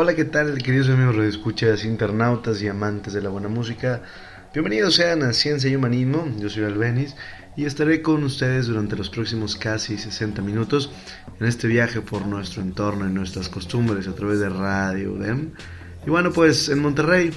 [0.00, 4.00] Hola, ¿qué tal, queridos amigos escuchas, internautas y amantes de la buena música?
[4.54, 7.16] Bienvenidos sean a Ciencia y Humanismo, yo soy Albenis
[7.56, 10.92] y estaré con ustedes durante los próximos casi 60 minutos
[11.40, 15.18] en este viaje por nuestro entorno y nuestras costumbres a través de Radio.
[16.06, 17.32] Y bueno, pues en Monterrey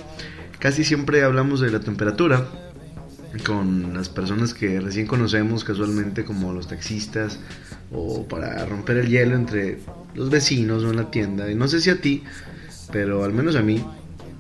[0.60, 2.46] casi siempre hablamos de la temperatura
[3.44, 7.40] con las personas que recién conocemos casualmente como los taxistas
[7.92, 9.80] o para romper el hielo entre
[10.16, 11.50] los vecinos o en la tienda.
[11.50, 12.24] Y no sé si a ti,
[12.92, 13.84] pero al menos a mí,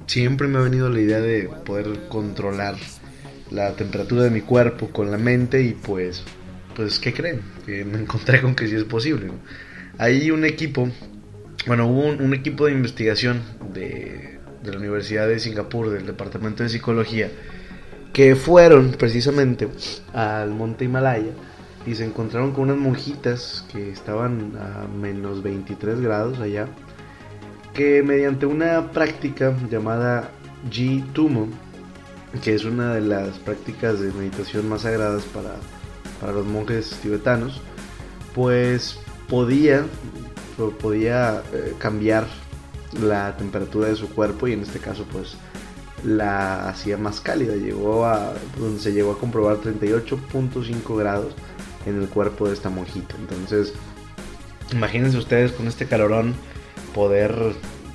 [0.07, 2.75] siempre me ha venido la idea de poder controlar
[3.49, 6.23] la temperatura de mi cuerpo con la mente y pues,
[6.75, 7.41] pues, ¿qué creen?
[7.65, 9.31] Que me encontré con que sí es posible.
[9.97, 10.89] Hay un equipo,
[11.67, 13.41] bueno, hubo un, equipo de investigación
[13.73, 17.29] de, de la Universidad de Singapur, del Departamento de Psicología,
[18.13, 19.67] que fueron precisamente
[20.13, 21.31] al monte Himalaya
[21.85, 26.67] y se encontraron con unas monjitas que estaban a menos 23 grados allá
[27.73, 30.31] que mediante una práctica llamada
[30.69, 31.47] G-Tumo,
[32.43, 35.55] que es una de las prácticas de meditación más sagradas para,
[36.19, 37.61] para los monjes tibetanos,
[38.35, 39.85] pues podía,
[40.81, 42.27] podía eh, cambiar
[43.01, 45.35] la temperatura de su cuerpo y en este caso pues
[46.03, 48.33] la hacía más cálida, llegó a,
[48.79, 51.33] se llegó a comprobar 38.5 grados
[51.85, 53.15] en el cuerpo de esta monjita.
[53.17, 53.73] Entonces,
[54.71, 56.35] imagínense ustedes con este calorón
[56.93, 57.35] poder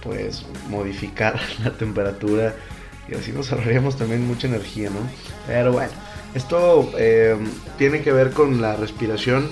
[0.03, 2.55] pues modificar la temperatura
[3.09, 4.99] y así nos ahorraríamos también mucha energía, ¿no?
[5.47, 5.93] Pero bueno,
[6.35, 7.37] esto eh,
[7.79, 9.49] tiene que ver con la respiración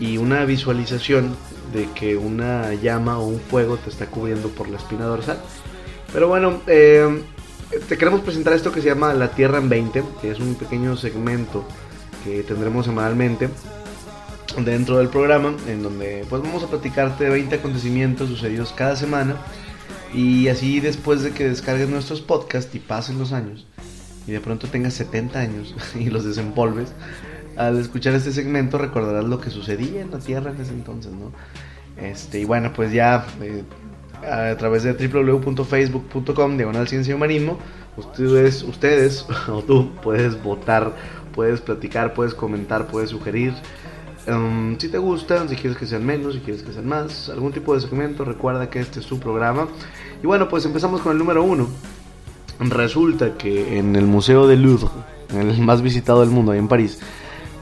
[0.00, 1.36] y una visualización
[1.72, 5.38] de que una llama o un fuego te está cubriendo por la espina dorsal.
[6.12, 7.22] Pero bueno, eh,
[7.88, 10.96] te queremos presentar esto que se llama La Tierra en 20, que es un pequeño
[10.96, 11.64] segmento
[12.26, 13.48] que tendremos semanalmente
[14.64, 19.36] dentro del programa, en donde pues vamos a platicarte 20 acontecimientos sucedidos cada semana
[20.12, 23.66] y así después de que descargues nuestros podcasts y pasen los años
[24.26, 26.92] y de pronto tengas 70 años y los desempolves,
[27.56, 31.32] al escuchar este segmento recordarás lo que sucedía en la Tierra en ese entonces, ¿no?
[31.96, 33.62] Este, y bueno, pues ya eh,
[34.28, 37.58] a través de www.facebook.com diagonal ciencia y humanismo,
[37.96, 40.92] ustedes, ustedes o tú puedes votar,
[41.36, 43.54] puedes platicar, puedes comentar, puedes sugerir
[44.28, 47.52] Um, si te gustan, si quieres que sean menos, si quieres que sean más, algún
[47.52, 49.68] tipo de segmento, recuerda que este es su programa.
[50.22, 51.68] Y bueno, pues empezamos con el número uno.
[52.58, 54.88] Resulta que en el Museo de Louvre,
[55.30, 56.98] el más visitado del mundo, ahí en París,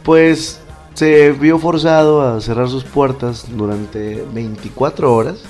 [0.02, 0.60] pues
[0.94, 5.42] se vio forzado a cerrar sus puertas durante 24 horas.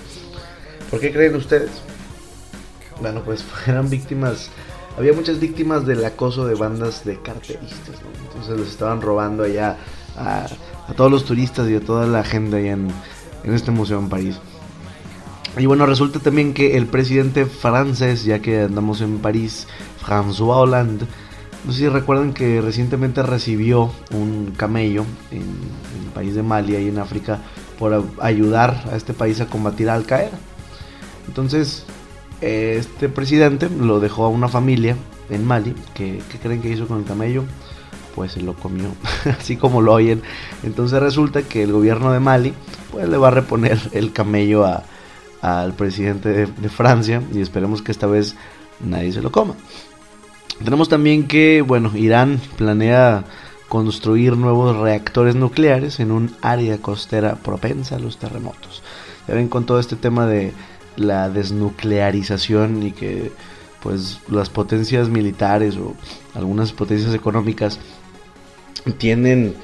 [0.91, 1.71] ¿Por qué creen ustedes?
[3.01, 4.51] Bueno, pues eran víctimas,
[4.97, 7.97] había muchas víctimas del acoso de bandas de carteristas,
[8.27, 9.77] entonces les estaban robando allá
[10.17, 10.47] a
[10.89, 12.89] a todos los turistas y a toda la gente ahí en,
[13.45, 14.39] este museo en París.
[15.57, 19.69] Y bueno, resulta también que el presidente francés, ya que andamos en París,
[20.05, 21.07] François Hollande,
[21.65, 26.89] no sé si recuerdan que recientemente recibió un camello en, el país de Mali, ahí
[26.89, 27.41] en África,
[27.79, 30.39] por ayudar a este país a combatir a Al Qaeda.
[31.29, 31.85] Entonces,
[32.45, 34.97] este presidente lo dejó a una familia
[35.31, 35.75] en Mali.
[35.95, 37.45] ¿Qué, ¿Qué creen que hizo con el camello?
[38.15, 38.89] pues se lo comió,
[39.39, 40.23] así como lo oyen.
[40.63, 42.55] Entonces resulta que el gobierno de Mali
[42.93, 44.65] pues le va a reponer el camello
[45.43, 48.37] al presidente de, Francia y esperemos que esta vez
[48.81, 49.55] nadie se lo coma.
[50.63, 53.25] Tenemos también que, bueno, Irán planea
[53.69, 58.83] construir nuevos reactores nucleares en un área costera propensa a los terremotos.
[59.27, 60.53] Ya ven con todo este tema de
[60.97, 63.33] la desnuclearización y que
[63.83, 65.95] pues las potencias militares o
[66.35, 67.79] algunas potencias económicas
[68.99, 69.55] tienen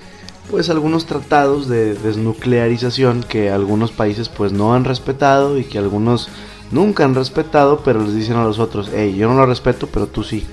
[0.50, 6.28] pues algunos tratados de desnuclearización que algunos países pues no han respetado y que algunos
[6.70, 10.06] nunca han respetado, pero les dicen a los otros, hey, yo no lo respeto, pero
[10.06, 10.46] tú sí.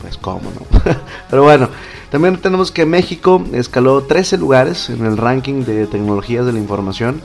[0.00, 0.80] Pues cómo no.
[1.30, 1.68] pero bueno,
[2.10, 7.20] también tenemos que México escaló 13 lugares en el ranking de tecnologías de la información.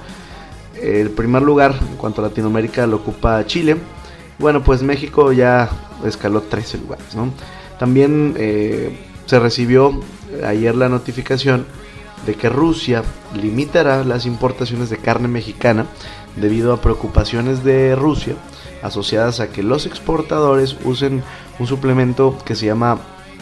[0.83, 3.77] El primer lugar en cuanto a Latinoamérica lo ocupa Chile.
[4.38, 5.69] Bueno, pues México ya
[6.06, 7.06] escaló 13 lugares.
[7.80, 9.97] También eh, se recibió
[10.45, 11.65] ayer la notificación
[12.25, 13.03] de que Rusia
[13.33, 15.85] limitará las importaciones de carne mexicana
[16.35, 18.36] debido a preocupaciones de Rusia
[18.81, 21.24] asociadas a que los exportadores usen
[21.57, 23.00] un suplemento que se llama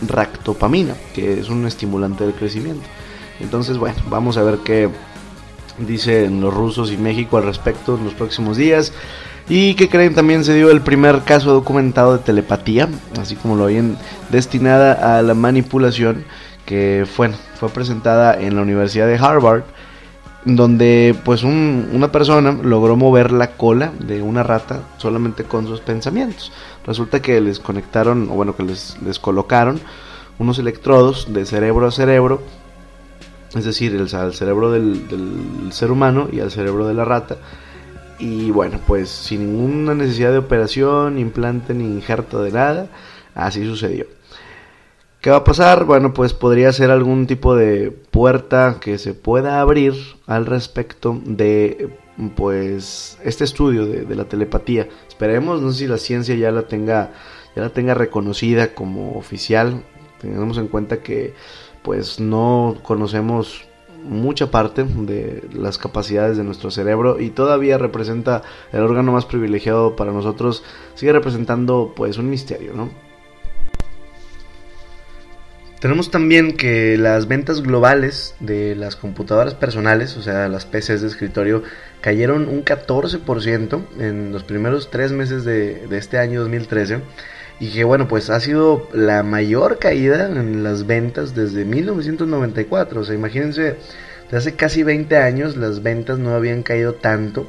[0.07, 2.87] ractopamina, que es un estimulante del crecimiento.
[3.39, 4.89] Entonces, bueno, vamos a ver qué
[5.85, 8.93] dicen los rusos y México al respecto en los próximos días.
[9.49, 12.87] Y que creen también se dio el primer caso documentado de telepatía,
[13.19, 13.97] así como lo habían
[14.29, 16.23] destinada a la manipulación
[16.65, 19.63] que fue, fue presentada en la Universidad de Harvard
[20.45, 26.51] donde pues una persona logró mover la cola de una rata solamente con sus pensamientos.
[26.85, 29.79] Resulta que les conectaron, o bueno, que les, les colocaron
[30.39, 32.41] unos electrodos de cerebro a cerebro,
[33.55, 37.37] es decir, el, al cerebro del, ser humano y al cerebro de la rata.
[38.19, 42.87] Y bueno, pues sin ninguna necesidad de operación, implante ni injerto de nada,
[43.33, 44.05] así sucedió.
[45.21, 45.85] ¿Qué va a pasar?
[45.85, 49.93] Bueno, pues podría ser algún tipo de puerta que se pueda abrir
[50.25, 51.89] al respecto de
[52.35, 54.87] pues este estudio de, la telepatía.
[55.07, 57.11] Esperemos, no sé si la ciencia ya la tenga
[57.55, 59.83] ya la tenga reconocida como oficial.
[60.19, 61.33] Tengamos en cuenta que
[61.83, 63.67] pues no conocemos
[64.03, 68.41] mucha parte de las capacidades de nuestro cerebro y todavía representa
[68.71, 70.63] el órgano más privilegiado para nosotros,
[70.95, 72.89] sigue representando pues un misterio, ¿no?
[75.81, 81.07] Tenemos también que las ventas globales de las computadoras personales, o sea, las PCs de
[81.07, 81.63] escritorio,
[82.01, 86.99] cayeron un 14% en los primeros tres meses de, este año 2013.
[87.61, 93.01] Y que bueno, pues ha sido la mayor caída en las ventas desde 1994.
[93.01, 93.75] O sea, imagínense,
[94.31, 97.45] de hace casi 20 años las ventas no habían caído tanto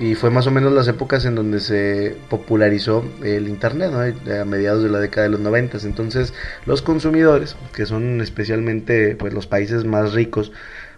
[0.00, 3.92] y fue más o menos las épocas en donde se popularizó el internet,
[4.28, 5.78] a mediados de la década de los 90.
[5.84, 6.34] Entonces,
[6.66, 10.50] los consumidores, que son especialmente pues los países más ricos,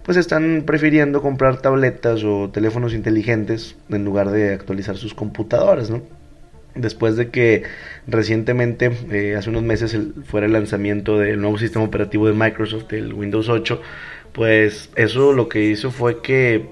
[0.03, 6.20] pues están prefiriendo comprar tabletas o teléfonos inteligentes en lugar de actualizar sus computadoras, ¿no?
[6.75, 7.65] Después de que
[8.07, 13.13] recientemente, eh, hace unos meses, fuera el lanzamiento del nuevo sistema operativo de Microsoft, el
[13.13, 13.81] Windows 8,
[14.33, 16.69] pues eso lo que hizo fue que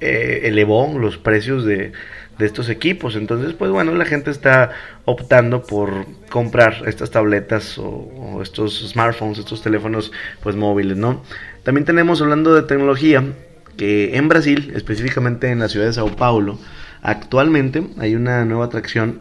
[0.00, 1.92] eh, elevó los precios de,
[2.38, 3.16] estos equipos.
[3.16, 4.70] Entonces, pues bueno, la gente está
[5.04, 11.24] optando por comprar estas tabletas o, estos smartphones, estos teléfonos pues móviles, ¿no?
[11.64, 13.24] También tenemos hablando de tecnología
[13.76, 16.60] que en Brasil, específicamente en la ciudad de Sao Paulo,
[17.02, 19.20] actualmente hay una nueva atracción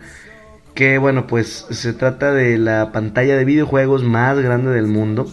[0.77, 5.25] que bueno, pues se trata de la pantalla de videojuegos más grande del mundo,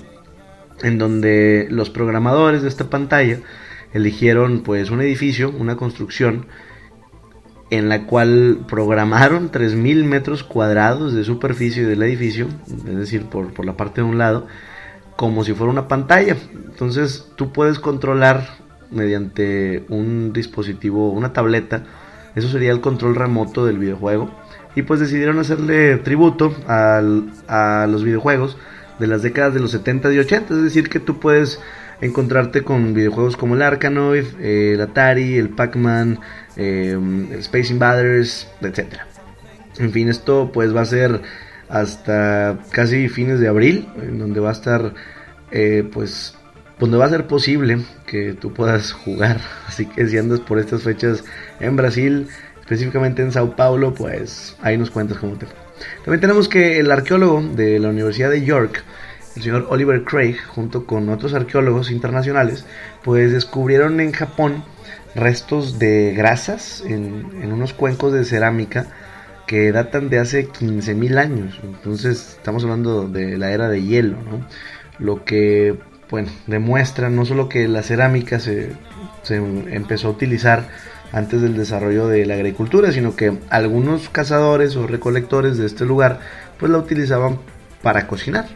[0.83, 3.41] en donde los programadores de esta pantalla
[3.93, 6.47] eligieron pues un edificio, una construcción
[7.69, 13.67] en la cual programaron 3.000 metros cuadrados de superficie del edificio, es decir, por, por,
[13.67, 14.47] la parte de un lado,
[15.17, 16.37] como si fuera una pantalla.
[16.55, 18.49] Entonces tú puedes controlar
[18.91, 21.85] mediante un dispositivo, una tableta,
[22.35, 24.31] eso sería el control remoto del videojuego.
[24.77, 27.01] Y pues decidieron hacerle tributo a
[27.89, 28.57] los videojuegos
[28.99, 31.61] de las décadas de los 70 y 80, es decir, que tú puedes
[32.01, 36.21] encontrarte con videojuegos como el Arkanoid, el Atari, el Pac-Man,
[36.57, 38.95] el Space Invaders, etc.
[39.79, 41.23] En fin, esto pues va a ser
[41.69, 44.95] hasta casi fines de abril, en donde va a estar
[45.51, 46.37] eh, pues
[46.79, 49.41] donde va a ser posible que tú puedas jugar.
[49.67, 51.25] Así que si andas por estas fechas
[51.61, 52.29] en Brasil,
[52.61, 55.57] específicamente en Sao Paulo, pues ahí nos cuentas cómo te fue.
[56.05, 58.85] También tenemos que el arqueólogo de la Universidad de York
[59.37, 62.65] el señor Oliver Craig, junto con otros arqueólogos internacionales,
[63.03, 64.65] pues descubrieron en Japón
[65.15, 68.87] restos de grasas en, unos cuencos de cerámica
[69.47, 71.61] que datan de hace 15.000 años.
[71.63, 74.47] Entonces estamos hablando de la era de hielo, ¿no?
[74.99, 75.79] Lo que,
[76.15, 78.71] bueno, demuestra no solo que la cerámica se,
[79.25, 80.69] se empezó a utilizar
[81.11, 86.21] antes del desarrollo de la agricultura, sino que algunos cazadores o recolectores de este lugar
[86.57, 87.41] pues la utilizaban
[87.83, 88.47] para cocinar.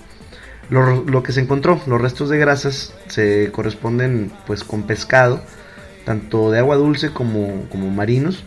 [0.70, 5.42] Lo, que se encontró, los restos de grasas se corresponden pues con pescado,
[6.04, 8.44] tanto de agua dulce como, como marinos.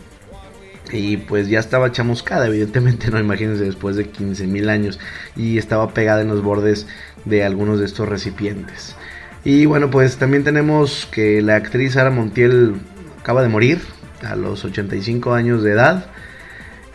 [0.90, 4.98] Y pues ya estaba chamuscada, evidentemente, no imagínense después de 15.000 años.
[5.36, 6.86] Y estaba pegada en los bordes
[7.24, 8.96] de algunos de estos recipientes.
[9.44, 12.74] Y bueno, pues también tenemos que la actriz Sara Montiel
[13.20, 13.80] acaba de morir
[14.22, 16.06] a los 85 años de edad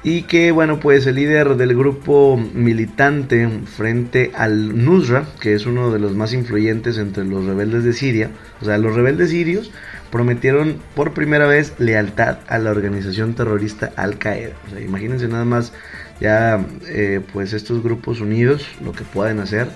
[0.04, 5.92] y que bueno pues el líder del grupo militante frente al Nusra, que es uno
[5.92, 8.30] de los más influyentes entre los rebeldes de Siria,
[8.62, 9.72] o sea, los rebeldes sirios
[10.10, 14.54] prometieron por primera vez lealtad a la organización terrorista Al Qaeda.
[14.68, 15.74] O sea, imagínense nada más
[16.22, 19.68] ya eh, pues estos grupos unidos lo que pueden hacer.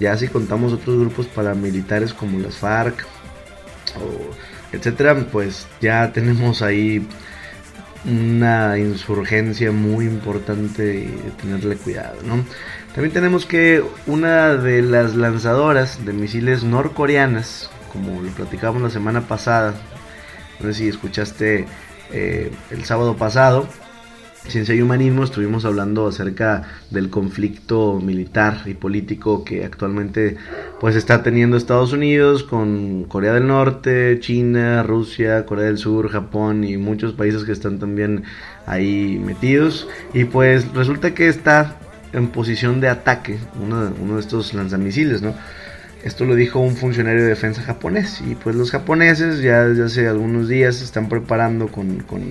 [0.00, 3.04] Ya si contamos otros grupos paramilitares como las FARC
[3.96, 4.34] o
[4.76, 7.06] etcétera, pues ya tenemos ahí
[8.04, 12.44] una insurgencia muy importante y tenerle cuidado, ¿no?
[12.94, 19.22] También tenemos que una de las lanzadoras de misiles norcoreanas, como lo platicábamos la semana
[19.22, 19.74] pasada,
[20.60, 21.66] no sé si escuchaste
[22.12, 23.68] eh, el sábado pasado,
[24.48, 30.36] Ciencia y Humanismo estuvimos hablando acerca del conflicto militar y político que actualmente
[30.80, 36.64] pues está teniendo Estados Unidos con Corea del Norte, China, Rusia, Corea del Sur, Japón
[36.64, 38.22] y muchos países que están también
[38.66, 41.78] ahí metidos y pues resulta que está
[42.12, 45.34] en posición de ataque uno, uno de estos lanzamisiles, ¿no?
[46.04, 50.06] Esto lo dijo un funcionario de defensa japonés y pues los japoneses ya desde hace
[50.06, 52.22] algunos días se están preparando con, con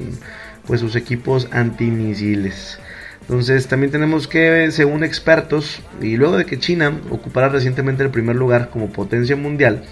[0.67, 2.79] pues sus equipos antimisiles.
[3.21, 8.35] Entonces también tenemos que, según expertos, y luego de que China ocupara recientemente el primer
[8.35, 9.83] lugar como potencia mundial,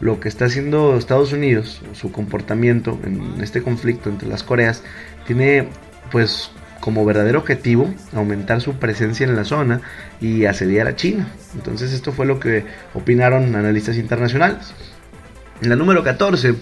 [0.00, 4.82] lo que está haciendo Estados Unidos, su comportamiento en este conflicto entre las Coreas,
[5.26, 5.68] tiene
[6.10, 9.82] pues como verdadero objetivo aumentar su presencia en la zona
[10.20, 11.28] y asediar a China.
[11.54, 14.72] Entonces esto fue lo que opinaron analistas internacionales.
[15.60, 16.54] En la número 14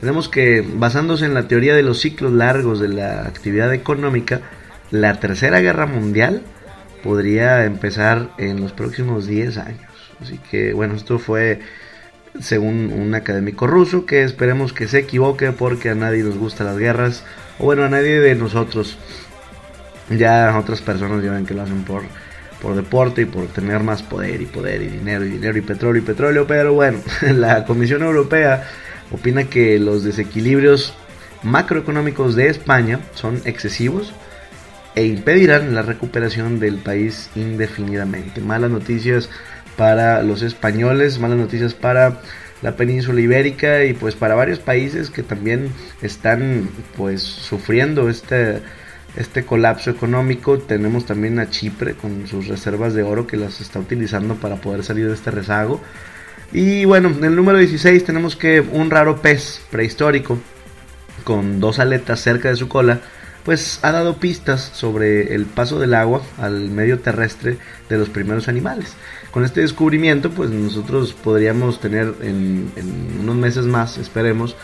[0.00, 4.42] tenemos que, basándose en la teoría de los ciclos largos de la actividad económica,
[4.90, 6.42] la Tercera Guerra Mundial
[7.02, 10.12] podría empezar en los próximos 10 años.
[10.20, 11.60] Así que bueno, esto fue
[12.40, 16.78] según un académico ruso que esperemos que se equivoque porque a nadie nos gustan las
[16.78, 17.24] guerras,
[17.58, 18.98] o bueno, a nadie de nosotros.
[20.10, 22.02] Ya otras personas ya ven que lo hacen por
[22.64, 26.02] por deporte y por tener más poder y poder y dinero y dinero y petróleo
[26.02, 28.64] y petróleo, pero bueno, la Comisión Europea
[29.10, 30.94] opina que los desequilibrios
[31.42, 34.14] macroeconómicos de España son excesivos
[34.94, 38.40] e impedirán la recuperación del país indefinidamente.
[38.40, 39.28] Malas noticias
[39.76, 42.22] para los españoles, malas noticias para
[42.62, 48.62] la península ibérica y pues para varios países que también están pues sufriendo este
[49.16, 50.58] este colapso económico.
[50.58, 54.84] Tenemos también a Chipre con sus reservas de oro que las está utilizando para poder
[54.84, 55.80] salir de este rezago.
[56.52, 60.38] Y bueno, en el número 16 tenemos que un raro pez prehistórico
[61.24, 63.00] con dos aletas cerca de su cola,
[63.44, 68.48] pues ha dado pistas sobre el paso del agua al medio terrestre de los primeros
[68.48, 68.94] animales.
[69.30, 74.56] Con este descubrimiento, pues nosotros podríamos tener en, en unos meses más, esperemos,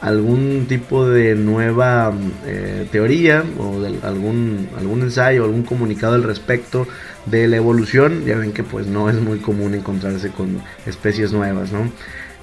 [0.00, 2.12] algún tipo de nueva
[2.46, 6.86] eh, teoría o algún, algún ensayo, algún comunicado al respecto
[7.26, 8.24] de la evolución.
[8.24, 11.90] Ya ven que pues no es muy común encontrarse con especies nuevas, ¿no?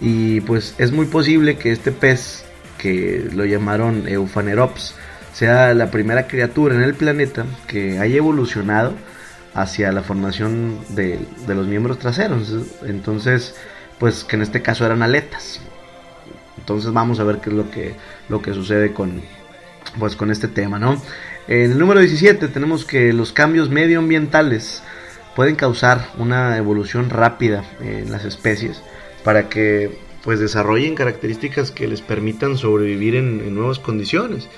[0.01, 2.45] Y pues es muy posible que este pez,
[2.77, 4.95] que lo llamaron Euphanerops,
[5.33, 8.93] sea la primera criatura en el planeta que haya evolucionado
[9.53, 12.53] hacia la formación de, de los miembros traseros.
[12.85, 13.55] Entonces,
[13.97, 15.61] pues que en este caso eran aletas.
[16.65, 17.93] Entonces vamos a ver qué es lo que,
[18.27, 19.21] lo que sucede con,
[19.99, 20.99] pues, con este tema, ¿no?
[21.47, 24.81] En el número 17 tenemos que los cambios medioambientales
[25.35, 28.81] pueden causar una evolución rápida en las especies
[29.23, 34.49] para que pues desarrollen características que les permitan sobrevivir en, en, nuevas condiciones.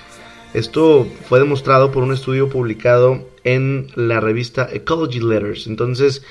[0.54, 5.66] Esto fue demostrado por un estudio publicado en la revista Ecology Letters.
[5.66, 6.22] Entonces,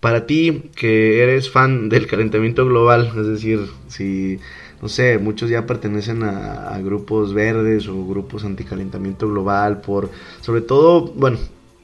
[0.00, 4.40] para ti que eres fan del calentamiento global, es decir, si
[4.82, 10.10] no sé, muchos ya pertenecen a, grupos verdes o grupos anticalentamiento global, por,
[10.40, 11.38] sobre todo, bueno,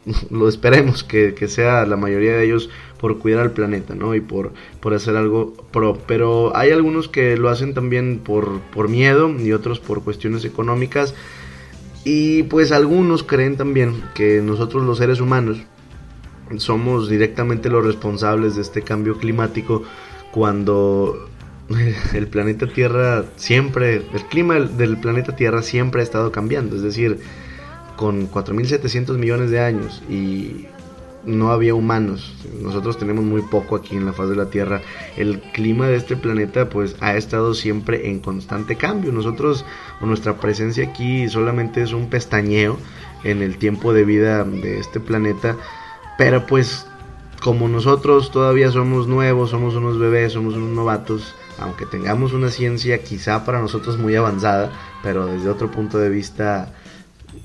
[0.30, 4.16] lo esperemos que, sea la mayoría de ellos por cuidar al planeta, ¿no?
[4.16, 5.96] Y por, por hacer algo pro.
[6.08, 11.14] Pero hay algunos que lo hacen también por, por miedo y otros por cuestiones económicas.
[12.04, 15.58] Y pues algunos creen también que nosotros los seres humanos
[16.56, 19.82] somos directamente los responsables de este cambio climático
[20.32, 21.27] cuando
[22.14, 27.20] el planeta Tierra siempre, el clima del planeta Tierra siempre ha estado cambiando, es decir,
[27.96, 30.66] con 4.700 millones de años y
[31.24, 32.32] no había humanos,
[32.62, 34.80] nosotros tenemos muy poco aquí en la faz de la Tierra,
[35.16, 39.64] el clima de este planeta pues ha estado siempre en constante cambio, nosotros
[40.00, 42.78] o nuestra presencia aquí solamente es un pestañeo
[43.24, 45.56] en el tiempo de vida de este planeta,
[46.16, 46.86] pero pues
[47.42, 53.02] como nosotros todavía somos nuevos, somos unos bebés, somos unos novatos, aunque tengamos una ciencia
[53.02, 54.72] quizá para nosotros muy avanzada,
[55.02, 56.72] pero desde otro punto de vista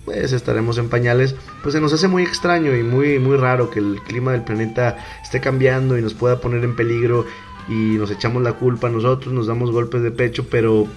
[0.06, 3.80] pues estaremos en pañales, pues se nos hace muy extraño y muy muy raro que
[3.80, 7.26] el clima del planeta esté cambiando y nos pueda poner en peligro
[7.68, 10.88] y nos echamos la culpa nosotros, nos damos golpes de pecho, pero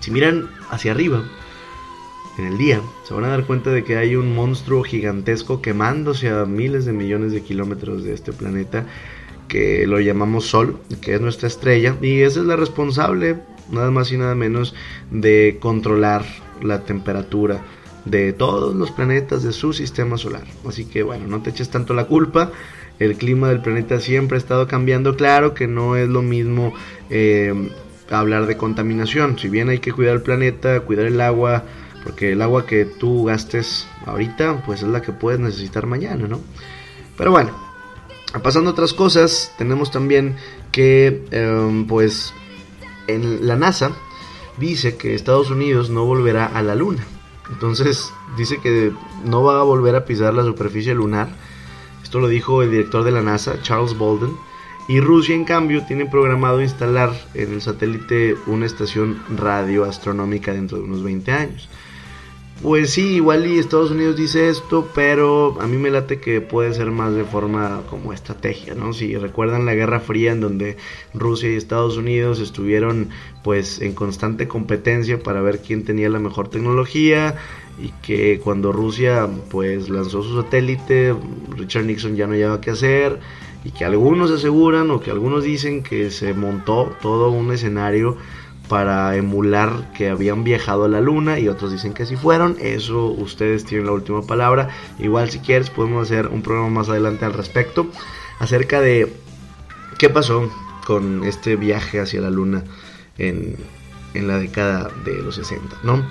[0.00, 1.22] si miran hacia arriba
[2.38, 6.30] en el día, se van a dar cuenta de que hay un monstruo gigantesco quemándose
[6.30, 8.86] a miles de millones de kilómetros de este planeta
[9.52, 13.36] que lo llamamos Sol, que es nuestra estrella, y esa es la responsable,
[13.70, 14.74] nada más y nada menos,
[15.10, 16.24] de controlar
[16.62, 17.62] la temperatura
[18.06, 20.44] de todos los planetas de su sistema solar.
[20.66, 22.50] Así que bueno, no te eches tanto la culpa.
[22.98, 25.16] El clima del planeta siempre ha estado cambiando.
[25.16, 26.72] Claro que no es lo mismo
[27.10, 27.52] eh,
[28.08, 29.38] hablar de contaminación.
[29.38, 31.64] Si bien hay que cuidar el planeta, cuidar el agua,
[32.04, 36.40] porque el agua que tú gastes ahorita, pues es la que puedes necesitar mañana, ¿no?
[37.18, 37.71] Pero bueno,
[38.40, 40.36] pasando otras cosas, tenemos también
[40.70, 42.32] que, em, pues,
[43.06, 43.92] en la NASA
[44.58, 47.04] dice que Estados Unidos no volverá a la Luna.
[47.50, 48.92] Entonces, dice que
[49.24, 51.28] no va a volver a pisar la superficie lunar.
[52.02, 54.34] Esto lo dijo el director de la NASA, Charles Bolden.
[54.88, 60.84] Y Rusia, en cambio, tiene programado instalar en el satélite una estación radioastronómica dentro de
[60.84, 61.68] unos 20 años.
[62.62, 66.72] Pues sí, igual y Estados Unidos dice esto, pero a mí me late que puede
[66.72, 68.92] ser más de forma como estrategia, ¿no?
[68.92, 70.76] Si recuerdan la Guerra Fría en donde
[71.12, 73.08] Rusia y Estados Unidos estuvieron
[73.42, 77.34] pues en constante competencia para ver quién tenía la mejor tecnología
[77.82, 81.16] y que cuando Rusia pues lanzó su satélite,
[81.56, 83.18] Richard Nixon ya no llevaba qué hacer
[83.64, 88.16] y que algunos aseguran o que algunos dicen que se montó todo un escenario
[88.72, 92.56] para emular que habían viajado a la luna y otros dicen que sí fueron.
[92.58, 94.70] Eso ustedes tienen la última palabra.
[94.98, 97.86] Igual si quieres podemos hacer un programa más adelante al respecto
[98.38, 99.12] acerca de
[99.98, 100.50] qué pasó
[100.86, 102.64] con este viaje hacia la luna
[103.18, 103.58] en,
[104.14, 106.02] la década de los 60, ¿no?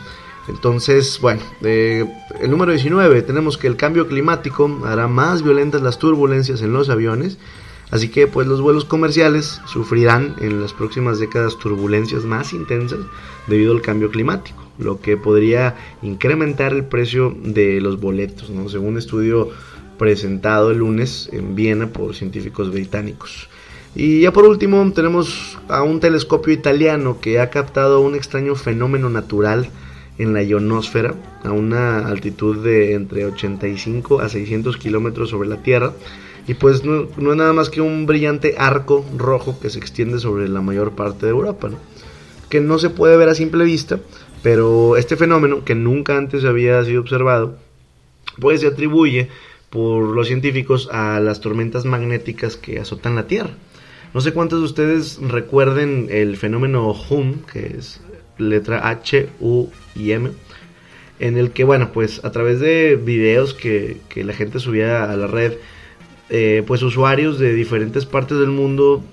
[0.47, 2.11] Entonces, bueno, el
[2.47, 7.39] número 19, tenemos que el cambio climático hará más violentas las turbulencias en los aviones
[7.91, 12.99] Así que pues los vuelos comerciales sufrirán en las próximas décadas turbulencias más intensas
[13.47, 18.69] debido al cambio climático, lo que podría incrementar el precio de los boletos, ¿no?
[18.69, 19.49] según un estudio
[19.97, 23.49] presentado el lunes en Viena por científicos británicos.
[23.93, 29.09] Y ya por último tenemos a un telescopio italiano que ha captado un extraño fenómeno
[29.09, 29.69] natural
[30.17, 35.93] en la ionosfera a una altitud de entre 85 a 600 kilómetros sobre la Tierra
[36.51, 40.49] y pues no, es nada más que un brillante arco rojo que se extiende sobre
[40.49, 41.69] la mayor parte de Europa,
[42.49, 44.01] que no se puede ver a simple vista,
[44.43, 47.55] pero este fenómeno, que nunca antes había sido observado,
[48.37, 49.29] pues se atribuye
[49.69, 53.51] por los científicos a las tormentas magnéticas que azotan la Tierra.
[54.13, 58.01] No sé cuántos de ustedes recuerden el fenómeno HUM, que es
[58.37, 60.31] letra H, U y M,
[61.21, 65.15] en el que, bueno, pues a través de videos que, que la gente subía a
[65.15, 65.53] la red,
[66.33, 69.03] eh, pues usuarios de diferentes partes del mundo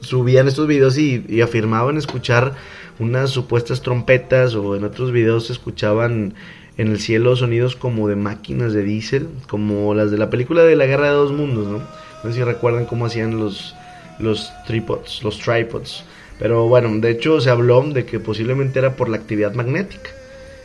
[0.00, 2.54] subían estos videos y, afirmaban escuchar
[2.98, 6.34] unas supuestas trompetas o en otros videos se escuchaban
[6.76, 10.76] en el cielo sonidos como de máquinas de diésel, como las de la película de
[10.76, 11.78] la Guerra de Dos Mundos, ¿no?
[11.78, 13.74] No sé si recuerdan cómo hacían los,
[14.18, 16.04] los tripods, los tripods.
[16.38, 20.10] Pero bueno, de hecho se habló de que posiblemente era por la actividad magnética.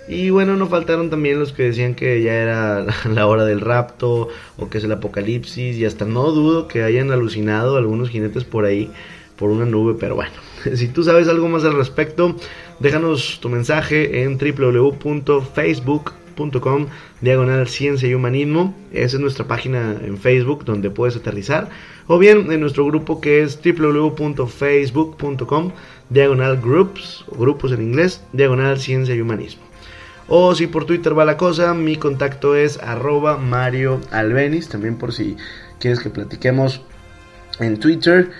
[0.08, 4.28] Y bueno, no faltaron también los que decían que ya era la hora del rapto
[4.58, 8.66] o que es el apocalipsis y hasta no dudo que hayan alucinado algunos jinetes por
[8.66, 8.92] ahí
[9.36, 10.32] por una nube, pero bueno,
[10.76, 12.36] si tú sabes algo más al respecto,
[12.80, 16.88] déjanos tu mensaje en www.facebook.com
[17.22, 18.76] diagonal ciencia y humanismo.
[18.92, 21.70] Esa es nuestra página en Facebook donde puedes aterrizar.
[22.08, 25.72] O bien en nuestro grupo que es www.facebook.com
[26.10, 29.71] diagonal groups, grupos en inglés, diagonal ciencia y humanismo.
[30.34, 35.12] O si por Twitter va la cosa, mi contacto es arroba Mario Albenis, también por
[35.12, 35.36] si
[35.78, 36.80] quieres que platiquemos
[37.60, 38.32] en Twitter.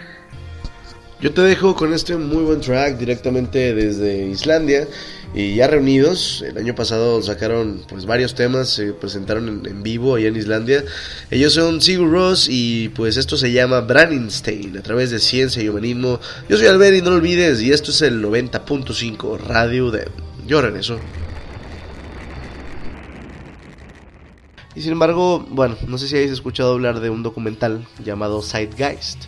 [1.20, 4.88] Yo te dejo con este muy buen track directamente desde Islandia
[5.34, 6.46] y ya reunidos.
[6.48, 10.86] El año pasado sacaron pues varios temas, se presentaron en, vivo allá en Islandia.
[11.30, 15.68] Ellos son Sigur Ross y pues esto se llama Branningstein a través de Ciencia y
[15.68, 16.22] Humanismo.
[16.48, 20.08] Yo soy Albeni, no lo olvides y esto es el 90.5 Radio de...
[20.48, 20.98] Yo regreso.
[24.74, 29.26] Y sin embargo, bueno, no sé si habéis escuchado hablar de un documental llamado Zeitgeist,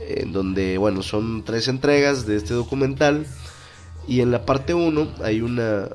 [0.00, 3.26] en donde, bueno, son tres entregas de este documental.
[4.06, 5.88] Y en la parte 1 hay una,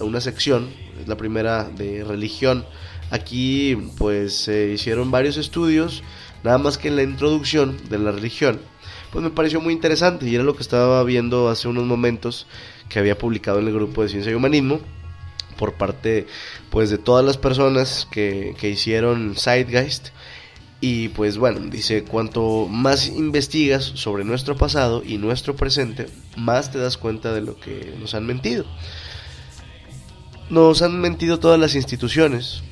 [0.00, 2.64] una sección, es la primera de religión.
[3.10, 6.02] Aquí pues se hicieron varios estudios,
[6.42, 8.58] nada más que en la introducción de la religión,
[9.12, 12.46] pues me pareció muy interesante y era lo que estaba viendo hace unos momentos
[12.88, 14.80] que había publicado en el grupo de Ciencia y Humanismo
[15.54, 16.26] por parte
[16.70, 20.08] pues de todas las personas que, que hicieron Zeitgeist
[20.86, 26.78] y pues bueno, dice, cuanto más investigas sobre nuestro pasado y nuestro presente, más te
[26.78, 28.66] das cuenta de lo que nos han mentido.
[30.50, 32.62] Nos han mentido todas las instituciones.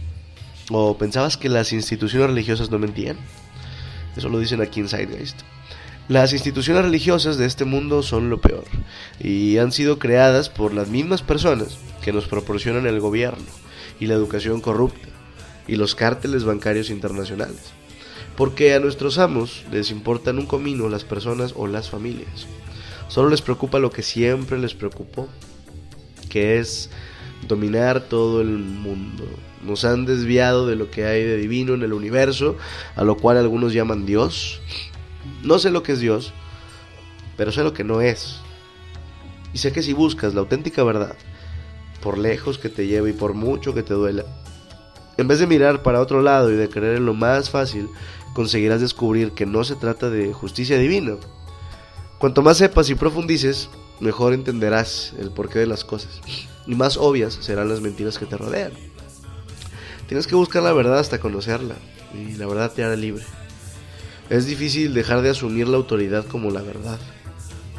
[0.70, 3.16] ¿O pensabas que las instituciones religiosas no mentían?
[4.14, 5.40] Eso lo dicen aquí en Zeitgeist.
[6.08, 8.64] Las instituciones religiosas de este mundo son lo peor
[9.20, 13.46] y han sido creadas por las mismas personas que nos proporcionan el gobierno
[14.00, 15.08] y la educación corrupta
[15.66, 17.72] y los cárteles bancarios internacionales.
[18.36, 22.46] Porque a nuestros amos les importan un comino las personas o las familias.
[23.08, 25.28] Solo les preocupa lo que siempre les preocupó,
[26.28, 26.90] que es
[27.46, 29.24] dominar todo el mundo.
[29.62, 32.56] Nos han desviado de lo que hay de divino en el universo,
[32.96, 34.60] a lo cual algunos llaman Dios.
[35.42, 36.32] No sé lo que es Dios,
[37.36, 38.40] pero sé lo que no es.
[39.52, 41.16] Y sé que si buscas la auténtica verdad,
[42.02, 44.24] por lejos que te lleve y por mucho que te duela,
[45.16, 47.88] en vez de mirar para otro lado y de creer en lo más fácil,
[48.34, 51.16] conseguirás descubrir que no se trata de justicia divina.
[52.18, 53.68] Cuanto más sepas y profundices,
[54.00, 56.20] mejor entenderás el porqué de las cosas
[56.66, 58.72] y más obvias serán las mentiras que te rodean.
[60.08, 61.74] Tienes que buscar la verdad hasta conocerla
[62.14, 63.24] y la verdad te hará libre.
[64.30, 66.98] Es difícil dejar de asumir la autoridad como la verdad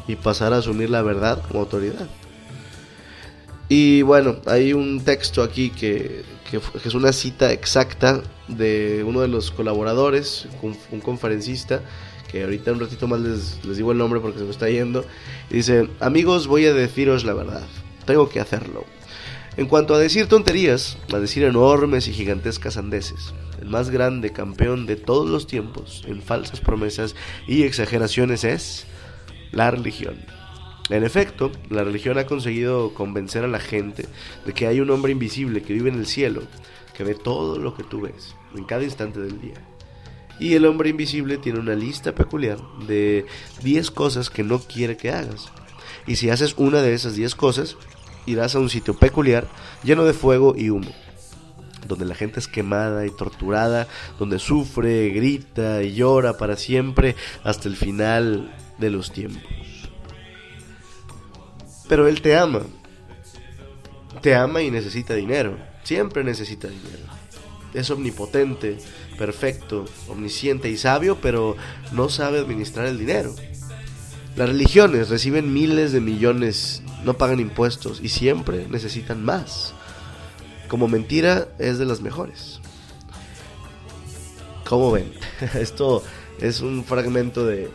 [0.06, 2.08] y pasar a asumir la verdad como autoridad.
[3.76, 6.22] Y bueno, hay un texto aquí que,
[6.84, 11.82] es una cita exacta de uno de los colaboradores, un, conferencista,
[12.30, 15.04] que ahorita un ratito más les, les digo el nombre porque se me está yendo.
[15.50, 17.64] Dice, amigos, voy a deciros la verdad
[18.06, 18.84] tengo que hacerlo.
[19.56, 24.86] En cuanto a decir tonterías, a decir enormes y gigantescas andeses, el más grande campeón
[24.86, 27.16] de todos los tiempos en falsas promesas
[27.48, 28.86] y exageraciones es
[29.50, 30.14] la religión.
[30.90, 34.06] En efecto, la religión ha conseguido convencer a la gente
[34.44, 36.42] de que hay un hombre invisible que vive en el cielo,
[36.94, 39.54] que ve todo lo que tú ves, en cada instante del día.
[40.38, 43.24] Y el hombre invisible tiene una lista peculiar de
[43.62, 45.46] 10 cosas que no quiere que hagas.
[46.06, 47.76] Y si haces una de esas 10 cosas,
[48.26, 49.48] irás a un sitio peculiar
[49.84, 50.90] lleno de fuego y humo,
[51.88, 57.68] donde la gente es quemada y torturada, donde sufre, grita y llora para siempre hasta
[57.68, 59.73] el final de los tiempos.
[61.88, 62.62] Pero Él te ama,
[64.20, 67.04] te ama y necesita dinero, siempre necesita dinero.
[67.74, 68.78] Es omnipotente,
[69.18, 71.56] perfecto, omnisciente y sabio, pero
[71.92, 73.34] no sabe administrar el dinero.
[74.36, 79.74] Las religiones reciben miles de millones no pagan impuestos y siempre necesitan más.
[80.68, 82.60] Como mentira es de las mejores.
[84.68, 85.12] ¿Cómo ven?
[85.54, 86.02] Esto
[86.40, 87.70] es un fragmento de,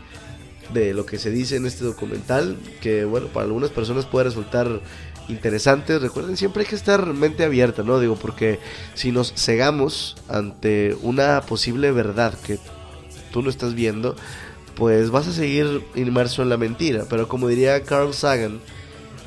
[0.74, 4.82] de lo que se dice en este documental que bueno, para algunas personas puede resultar
[5.30, 6.00] interesante.
[6.00, 8.00] Recuerden, siempre hay que estar mente abierta, ¿no?
[8.00, 8.60] Digo, porque
[8.96, 12.60] si nos cegamos ante una posible verdad que
[13.32, 14.16] tú no estás viendo,
[14.76, 17.06] pues vas a seguir inmerso en la mentira.
[17.10, 18.60] Pero como diría Carl Sagan,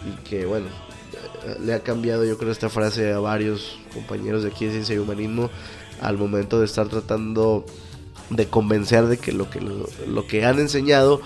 [0.04, 0.66] y que bueno,
[1.64, 4.98] le ha cambiado yo creo esta frase a varios compañeros de aquí de Ciencia y
[4.98, 5.50] Humanismo
[6.00, 7.64] al momento de estar tratando
[8.36, 11.20] de convencer de que lo que, lo, que han enseñado,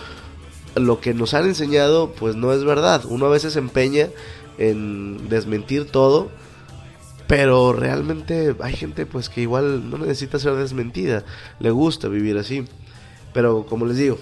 [0.74, 3.04] lo que nos han enseñado pues no es verdad.
[3.08, 4.08] Uno a veces se empeña
[4.58, 6.30] en desmentir todo,
[7.26, 11.24] pero realmente hay gente pues que igual no necesita ser desmentida,
[11.60, 12.64] le gusta vivir así.
[13.32, 14.18] Pero como les digo,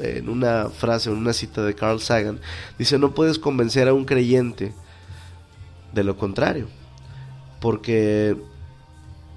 [0.00, 2.40] en una frase, en una cita de Carl Sagan,
[2.78, 4.74] dice, no puedes convencer a un creyente
[5.92, 6.68] de lo contrario,
[7.60, 8.36] porque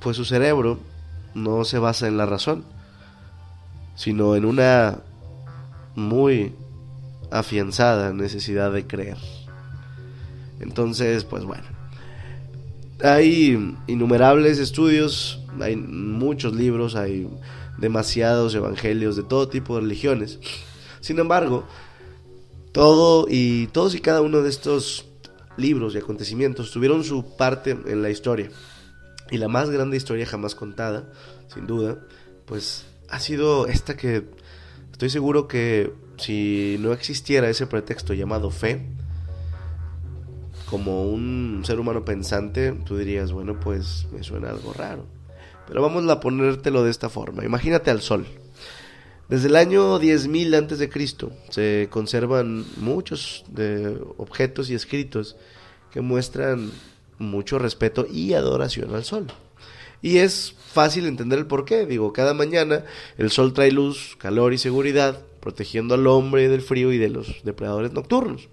[0.02, 0.80] pues su cerebro
[1.34, 2.66] no se basa en la razón,
[3.96, 5.00] sino en una
[5.96, 6.54] muy
[7.32, 9.18] afianzada necesidad de creer.
[10.60, 11.64] Entonces, pues bueno,
[13.04, 17.28] hay innumerables estudios, hay muchos libros, hay
[17.78, 20.40] demasiados evangelios de todo tipo de religiones.
[21.00, 21.66] Sin embargo,
[22.72, 25.06] todo y todos y cada uno de estos
[25.58, 28.50] libros y acontecimientos tuvieron su parte en la historia.
[29.32, 31.12] Y la más grande historia jamás contada,
[31.54, 31.98] sin duda,
[32.46, 34.24] pues ha sido esta que
[34.92, 38.86] estoy seguro que si no existiera ese pretexto llamado fe,
[40.70, 45.06] como un ser humano pensante, tú dirías, bueno, pues me suena algo raro.
[45.68, 47.44] Pero vamos a ponértelo de esta forma.
[47.44, 48.26] Imagínate al Sol.
[49.28, 55.36] Desde el año 10.000 antes de Cristo se conservan muchos de objetos y escritos
[55.92, 56.72] que muestran
[57.18, 59.28] mucho respeto y adoración al Sol.
[60.02, 61.86] Y es fácil entender el porqué.
[61.86, 62.86] Digo, cada mañana
[63.18, 67.44] el sol trae luz, calor y seguridad, protegiendo al hombre del frío y de los
[67.44, 68.50] depredadores nocturnos.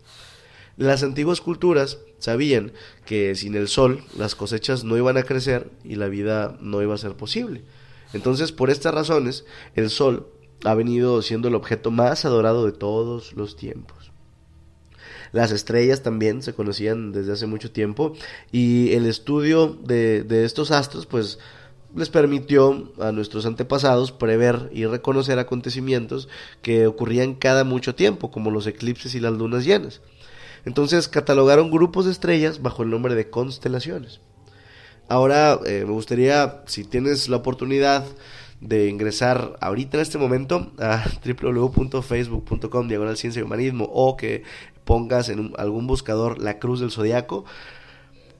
[0.77, 2.73] Las antiguas culturas sabían
[3.05, 6.95] que sin el sol las cosechas no iban a crecer y la vida no iba
[6.95, 7.63] a ser posible.
[8.13, 10.29] Entonces, por estas razones, el sol
[10.65, 13.98] ha venido siendo el objeto más adorado de todos los tiempos.
[15.33, 18.15] Las estrellas también se conocían desde hace mucho tiempo
[18.53, 21.39] y el estudio de, de estos astros pues
[21.95, 26.29] les permitió a nuestros antepasados prever y reconocer acontecimientos
[26.63, 30.01] que ocurrían cada mucho tiempo, como los eclipses y las lunas llenas.
[30.65, 34.21] Entonces catalogaron grupos de estrellas bajo el nombre de constelaciones.
[35.09, 38.05] Ahora eh, me gustaría, si tienes la oportunidad
[38.61, 44.43] de ingresar ahorita en este momento a www.facebook.com diagonal ciencia y humanismo o que
[44.89, 47.45] pongas en algún buscador la cruz del zodiaco,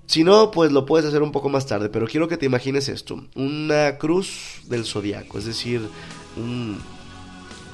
[0.07, 2.89] Si no, pues lo puedes hacer un poco más tarde, pero quiero que te imagines
[2.89, 5.83] esto, una cruz del zodiaco, es decir,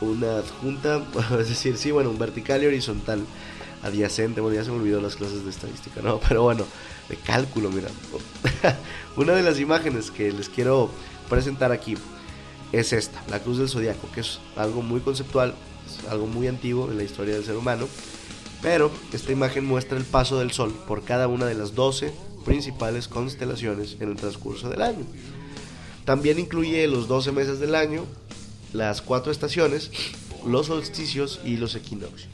[0.00, 1.06] una adjunta,
[1.38, 3.24] es decir, sí, bueno, un vertical y horizontal,
[3.84, 6.18] adyacente, bueno, ya se me olvidó las clases de estadística, ¿no?
[6.28, 6.64] Pero bueno,
[7.08, 7.88] de cálculo, mira.
[9.16, 10.90] una de las imágenes que les quiero
[11.30, 11.94] presentar aquí
[12.72, 15.54] es esta, la cruz del zodiaco, que es algo muy conceptual,
[16.10, 17.86] algo muy antiguo en la historia del ser humano,
[18.64, 22.14] pero esta imagen muestra el paso del sol por cada una de las 12
[22.46, 25.04] principales constelaciones en el transcurso del año.
[26.06, 28.06] También incluye los 12 meses del año,
[28.72, 29.90] las cuatro estaciones,
[30.46, 32.30] los solsticios y los equinoccios.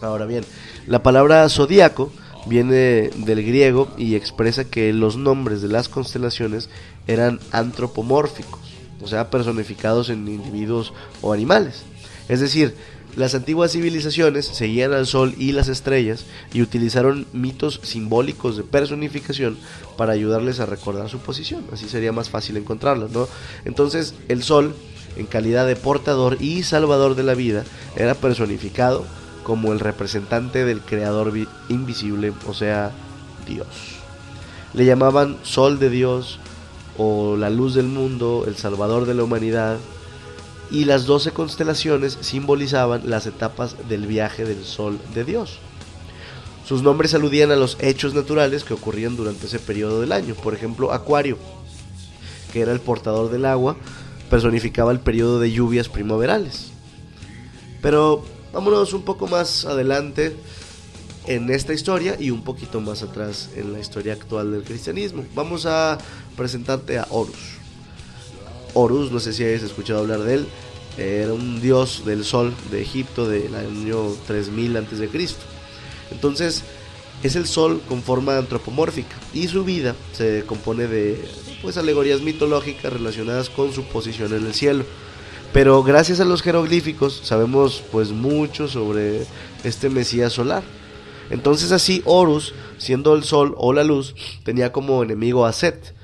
[0.00, 0.42] Ahora bien,
[0.86, 2.10] la palabra zodiaco
[2.46, 6.70] viene del griego y expresa que los nombres de las constelaciones
[7.06, 8.60] eran antropomórficos,
[9.02, 11.82] o sea, personificados en individuos o animales.
[12.30, 12.74] Es decir,
[13.16, 19.56] las antiguas civilizaciones seguían al sol y las estrellas y utilizaron mitos simbólicos de personificación
[19.96, 21.64] para ayudarles a recordar su posición.
[21.72, 23.26] Así sería más fácil encontrarlas, ¿no?
[23.64, 24.74] Entonces, el sol,
[25.16, 27.64] en calidad de portador y salvador de la vida,
[27.96, 29.06] era personificado
[29.44, 31.32] como el representante del creador
[31.70, 32.90] invisible, o sea,
[33.46, 33.66] Dios.
[34.74, 36.38] Le llamaban sol de Dios
[36.98, 39.78] o la luz del mundo, el salvador de la humanidad,
[40.70, 45.58] y las doce constelaciones simbolizaban las etapas del viaje del Sol de Dios.
[46.66, 50.34] Sus nombres aludían a los hechos naturales que ocurrían durante ese periodo del año.
[50.34, 51.38] Por ejemplo, Acuario,
[52.52, 53.76] que era el portador del agua,
[54.28, 56.72] personificaba el periodo de lluvias primaverales.
[57.82, 60.36] Pero vámonos un poco más adelante
[61.26, 65.24] en esta historia y un poquito más atrás en la historia actual del cristianismo.
[65.34, 65.98] Vamos a
[66.36, 67.55] presentarte a Horus.
[68.76, 70.46] Horus, no sé si hayas escuchado hablar de él,
[70.98, 75.08] era un dios del sol de Egipto del año 3000 a.C.
[76.10, 76.62] Entonces,
[77.22, 81.24] es el sol con forma antropomórfica y su vida se compone de
[81.62, 84.84] pues alegorías mitológicas relacionadas con su posición en el cielo.
[85.52, 89.26] Pero gracias a los jeroglíficos sabemos pues mucho sobre
[89.64, 90.62] este Mesías solar.
[91.30, 95.95] Entonces así Horus, siendo el sol o la luz, tenía como enemigo a Set,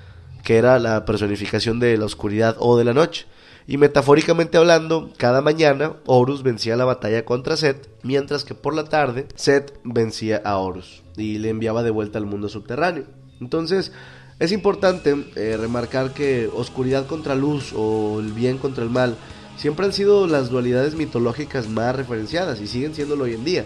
[0.43, 3.27] que era la personificación de la oscuridad o de la noche.
[3.67, 8.85] Y metafóricamente hablando, cada mañana Horus vencía la batalla contra Set, mientras que por la
[8.85, 13.05] tarde Set vencía a Horus y le enviaba de vuelta al mundo subterráneo.
[13.41, 13.93] Entonces,
[14.41, 19.17] es importante eh, remarcar que oscuridad contra luz o el bien contra el mal
[19.57, 23.65] siempre han sido las dualidades mitológicas más referenciadas y siguen siéndolo hoy en día.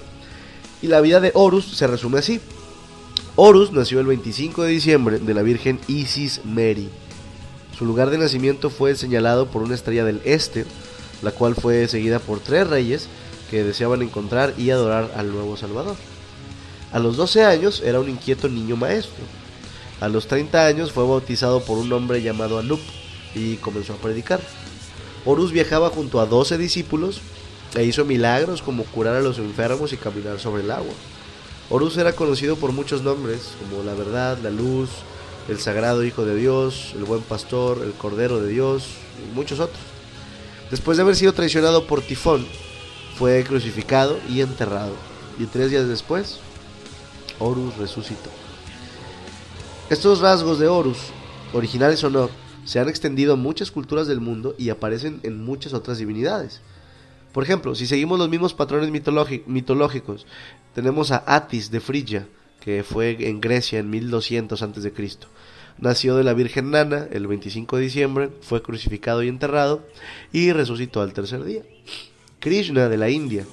[0.82, 2.40] Y la vida de Horus se resume así.
[3.38, 6.88] Horus nació el 25 de diciembre de la Virgen Isis Mary.
[7.76, 10.64] Su lugar de nacimiento fue señalado por una estrella del este,
[11.20, 13.08] la cual fue seguida por tres reyes
[13.50, 15.96] que deseaban encontrar y adorar al nuevo Salvador.
[16.92, 19.22] A los 12 años era un inquieto niño maestro.
[20.00, 22.80] A los 30 años fue bautizado por un hombre llamado Anup
[23.34, 24.40] y comenzó a predicar.
[25.26, 27.20] Horus viajaba junto a 12 discípulos
[27.74, 30.94] e hizo milagros como curar a los enfermos y caminar sobre el agua.
[31.68, 34.88] Horus era conocido por muchos nombres, como la verdad, la luz,
[35.48, 38.86] el sagrado Hijo de Dios, el buen pastor, el Cordero de Dios
[39.18, 39.80] y muchos otros.
[40.70, 42.46] Después de haber sido traicionado por Tifón,
[43.16, 44.92] fue crucificado y enterrado.
[45.38, 46.38] Y tres días después,
[47.40, 48.30] Horus resucitó.
[49.90, 50.98] Estos rasgos de Horus,
[51.52, 52.30] originales o no,
[52.64, 56.60] se han extendido a muchas culturas del mundo y aparecen en muchas otras divinidades.
[57.36, 60.26] Por ejemplo, si seguimos los mismos patrones mitológicos,
[60.74, 62.26] tenemos a Atis de Frigia,
[62.60, 65.18] que fue en Grecia en 1200 a.C.
[65.76, 69.86] Nació de la Virgen Nana el 25 de diciembre, fue crucificado y enterrado
[70.32, 71.60] y resucitó al tercer día.
[72.38, 73.44] Krishna de la India,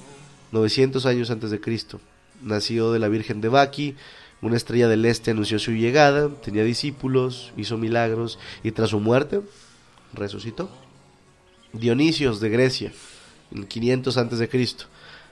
[0.52, 2.00] 900 años antes de Cristo,
[2.40, 3.96] nació de la Virgen de Baki,
[4.40, 9.42] una estrella del este anunció su llegada, tenía discípulos, hizo milagros y tras su muerte
[10.14, 10.70] resucitó.
[11.74, 12.92] Dionisios de Grecia,
[13.68, 14.86] 500 antes de Cristo.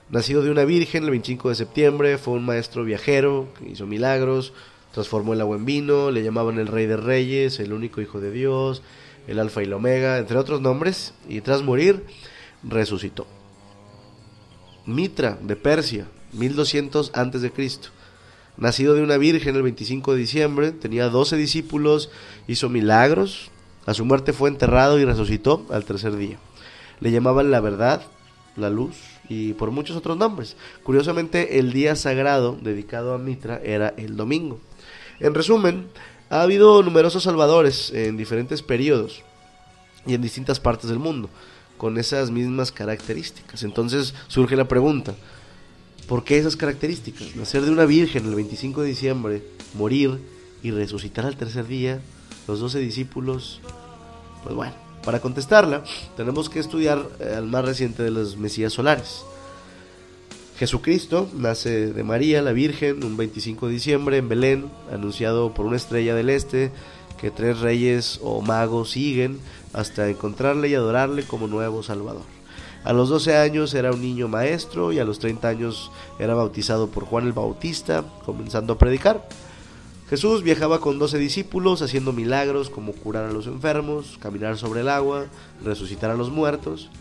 [0.09, 4.53] Nacido de una virgen el 25 de septiembre, fue un maestro viajero, hizo milagros,
[4.91, 8.31] transformó el agua en vino, le llamaban el rey de reyes, el único hijo de
[8.31, 8.83] Dios,
[9.27, 12.05] el alfa y el omega, entre otros nombres, y tras morir
[12.63, 13.25] resucitó.
[14.85, 17.89] Mitra de Persia, 1200 antes de Cristo.
[18.57, 22.11] Nacido de una virgen el 25 de diciembre, tenía 12 discípulos,
[22.47, 23.49] hizo milagros,
[23.85, 26.37] a su muerte fue enterrado y resucitó al tercer día.
[26.99, 28.01] Le llamaban la verdad,
[28.55, 28.95] la luz
[29.29, 30.55] y por muchos otros nombres.
[30.83, 34.59] Curiosamente, el día sagrado dedicado a Mitra era el domingo.
[35.19, 35.87] En resumen,
[36.29, 39.21] ha habido numerosos salvadores en diferentes periodos
[40.05, 41.29] y en distintas partes del mundo
[41.77, 43.63] con esas mismas características.
[43.63, 45.15] Entonces surge la pregunta,
[46.07, 47.35] ¿por qué esas características?
[47.35, 50.19] Nacer de una virgen el 25 de diciembre, morir
[50.61, 52.01] y resucitar al tercer día?
[52.47, 53.61] Los doce discípulos,
[54.43, 55.83] pues bueno, para contestarla
[56.15, 59.25] tenemos que estudiar eh, al más reciente de los Mesías solares.
[60.57, 65.77] Jesucristo nace de María, la Virgen, un 25 de diciembre en Belén, anunciado por una
[65.77, 66.71] estrella del este,
[67.19, 69.39] que tres reyes o magos siguen
[69.73, 72.23] hasta encontrarle y adorarle como nuevo Salvador.
[72.83, 76.87] A los 12 años era un niño maestro y a los 30 años era bautizado
[76.87, 79.27] por Juan el Bautista, comenzando a predicar.
[80.13, 84.89] Jesús viajaba con 12 discípulos haciendo milagros como curar a los enfermos, caminar sobre el
[84.89, 85.25] agua,
[85.65, 86.91] resucitar a los muertos.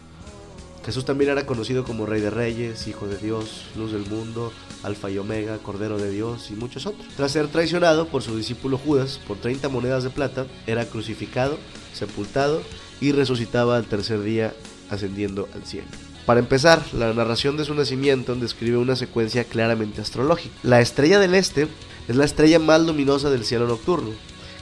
[0.83, 4.51] Jesús también era conocido como Rey de Reyes, Hijo de Dios, Luz del Mundo,
[4.83, 7.07] Alfa y Omega, Cordero de Dios y muchos otros.
[7.15, 11.59] Tras ser traicionado por su discípulo Judas por 30 monedas de plata, era crucificado,
[11.93, 12.63] sepultado
[13.03, 14.55] y resucitaba al tercer día
[14.89, 15.89] ascendiendo al cielo.
[16.25, 20.55] Para empezar, la narración de su nacimiento describe una secuencia claramente astrológica.
[20.63, 21.69] La estrella del este
[22.09, 24.11] es la estrella más luminosa del cielo nocturno,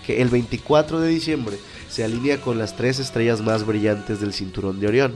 [0.06, 4.80] que el 24 de diciembre se alinea con las tres estrellas más brillantes del cinturón
[4.80, 5.14] de Orión.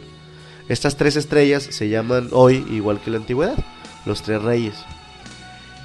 [0.68, 3.64] Estas tres estrellas se llaman hoy, igual que en la antigüedad,
[4.06, 4.74] los tres reyes.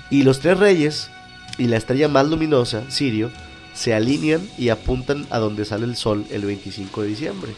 [0.09, 1.09] Y los tres reyes
[1.57, 3.31] y la estrella más luminosa, Sirio,
[3.73, 7.51] se alinean y apuntan a donde sale el sol el 25 de diciembre,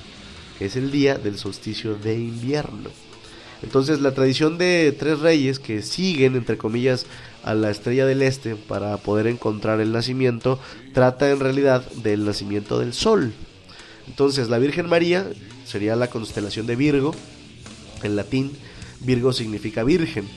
[0.57, 2.89] que es el día del solsticio de invierno.
[3.63, 7.05] Entonces la tradición de tres reyes que siguen, entre comillas,
[7.43, 10.59] a la estrella del este para poder encontrar el nacimiento,
[10.93, 13.33] trata en realidad del nacimiento del sol.
[14.07, 15.27] Entonces la Virgen María
[15.65, 17.13] sería la constelación de Virgo.
[18.03, 18.51] En latín,
[18.99, 20.27] Virgo significa virgen.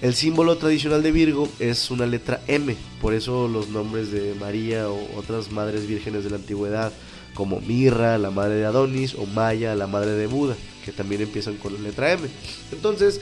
[0.00, 4.88] El símbolo tradicional de Virgo es una letra M, por eso los nombres de María
[4.88, 6.92] o otras madres vírgenes de la antigüedad,
[7.38, 11.56] como Mirra, la madre de Adonis, o Maya, la madre de Buda, que también empiezan
[11.56, 12.28] con la letra M.
[12.72, 13.20] Entonces,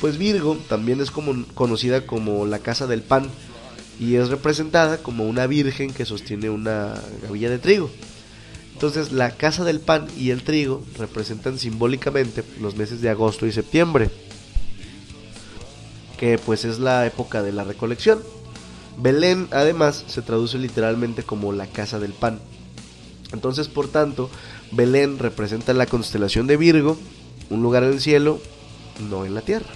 [0.00, 3.28] pues Virgo también es conocida como la casa del pan
[3.98, 7.90] y es representada como una virgen que sostiene una gavilla de trigo.
[8.74, 13.50] Entonces la casa del pan y el trigo representan simbólicamente los meses de agosto y
[13.50, 14.08] septiembre,
[16.16, 18.22] que pues es la época de la recolección.
[18.98, 22.38] Belén además se traduce literalmente como la casa del pan.
[23.32, 24.30] Entonces por tanto
[24.72, 26.98] Belén representa la constelación de Virgo,
[27.50, 28.40] un lugar en el cielo,
[29.10, 29.68] no en la tierra.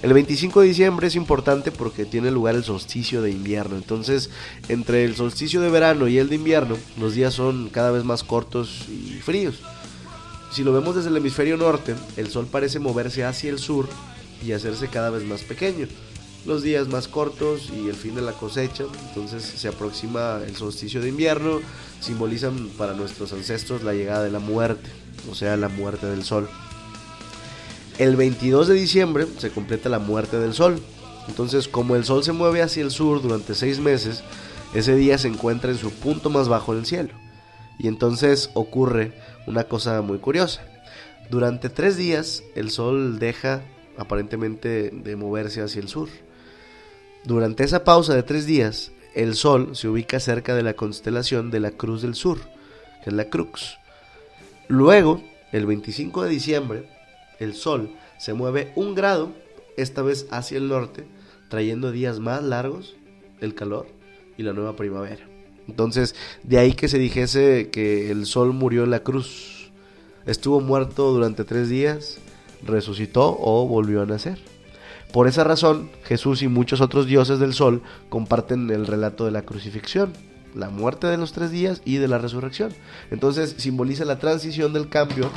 [0.00, 3.76] El 25 de diciembre es importante porque tiene lugar el solsticio de invierno.
[3.76, 4.30] Entonces,
[4.68, 8.22] entre el solsticio de verano y el de invierno, los días son cada vez más
[8.22, 9.56] cortos y fríos.
[10.52, 13.88] Si lo vemos desde el hemisferio norte, el sol parece moverse hacia el sur
[14.46, 15.88] y hacerse cada vez más pequeño.
[16.46, 21.00] Los días más cortos y el fin de la cosecha, entonces se aproxima el solsticio
[21.00, 21.60] de invierno,
[22.00, 24.88] simbolizan para nuestros ancestros la llegada de la muerte,
[25.30, 26.48] o sea, la muerte del sol.
[27.98, 30.80] El 22 de diciembre se completa la muerte del Sol.
[31.26, 34.22] Entonces, como el Sol se mueve hacia el sur durante seis meses,
[34.72, 37.10] ese día se encuentra en su punto más bajo en el cielo.
[37.76, 39.14] Y entonces ocurre
[39.48, 40.62] una cosa muy curiosa.
[41.28, 43.62] Durante tres días el Sol deja
[43.96, 46.08] aparentemente de moverse hacia el sur.
[47.24, 51.60] Durante esa pausa de tres días, el Sol se ubica cerca de la constelación de
[51.60, 52.38] la Cruz del Sur,
[53.02, 53.78] que es la Crux.
[54.68, 56.88] Luego, el 25 de diciembre,
[57.38, 59.32] el Sol se mueve un grado,
[59.76, 61.06] esta vez hacia el norte,
[61.48, 62.96] trayendo días más largos,
[63.40, 63.86] el calor
[64.36, 65.26] y la nueva primavera.
[65.68, 69.70] Entonces, de ahí que se dijese que el Sol murió en la cruz.
[70.26, 72.18] Estuvo muerto durante tres días,
[72.64, 74.38] resucitó o volvió a nacer.
[75.12, 79.42] Por esa razón, Jesús y muchos otros dioses del Sol comparten el relato de la
[79.42, 80.12] crucifixión,
[80.54, 82.72] la muerte de los tres días y de la resurrección.
[83.10, 85.30] Entonces simboliza la transición del cambio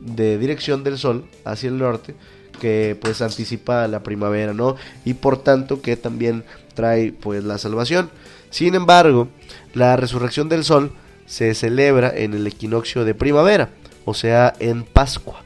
[0.00, 2.14] de dirección del sol hacia el norte
[2.60, 4.76] que pues anticipa la primavera, ¿no?
[5.04, 8.10] Y por tanto que también trae pues la salvación.
[8.50, 9.28] Sin embargo,
[9.74, 10.92] la resurrección del sol
[11.26, 13.70] se celebra en el equinoccio de primavera,
[14.04, 15.42] o sea, en Pascua,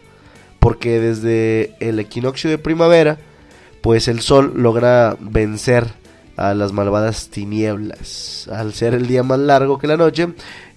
[0.61, 3.19] porque desde el equinoccio de primavera,
[3.83, 5.89] pues el sol logra vencer
[6.37, 10.29] a las malvadas tinieblas, al ser el día más largo que la noche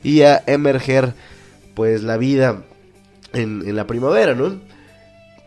[0.04, 1.14] y a emerger
[1.76, 2.64] pues la vida
[3.34, 4.60] en, la primavera, ¿no?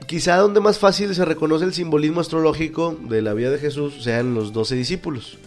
[0.06, 4.34] Quizá donde más fácil se reconoce el simbolismo astrológico de la vida de Jesús sean
[4.34, 5.38] los doce discípulos,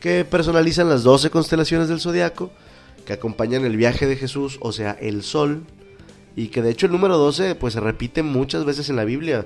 [0.00, 2.50] que personalizan las doce constelaciones del zodiaco,
[3.04, 5.62] que acompañan el viaje de Jesús, o sea, el sol,
[6.34, 9.44] y que de hecho el número 12 pues se repite muchas veces en la Biblia,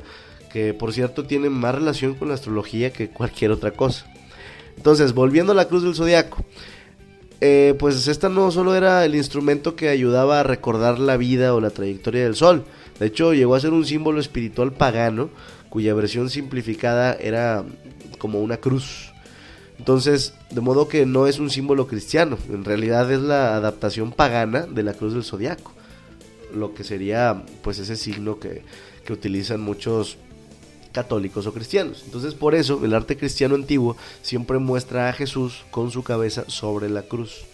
[0.53, 4.07] que por cierto tiene más relación con la astrología que cualquier otra cosa.
[4.77, 6.45] Entonces, volviendo a la cruz del zodiaco,
[7.41, 11.61] eh, pues esta no solo era el instrumento que ayudaba a recordar la vida o
[11.61, 12.65] la trayectoria del sol,
[13.01, 15.31] de hecho llegó a ser un símbolo espiritual pagano
[15.69, 17.65] cuya versión simplificada era
[18.19, 19.13] como una cruz.
[19.79, 24.67] Entonces, de modo que no es un símbolo cristiano, en realidad es la adaptación pagana
[24.67, 25.73] de la cruz del zodiaco,
[26.55, 28.63] lo que sería pues ese signo que,
[29.05, 30.19] que utilizan muchos
[30.93, 32.03] católicos o cristianos.
[32.05, 36.89] Entonces por eso el arte cristiano antiguo siempre muestra a Jesús con su cabeza sobre
[36.89, 37.45] la cruz,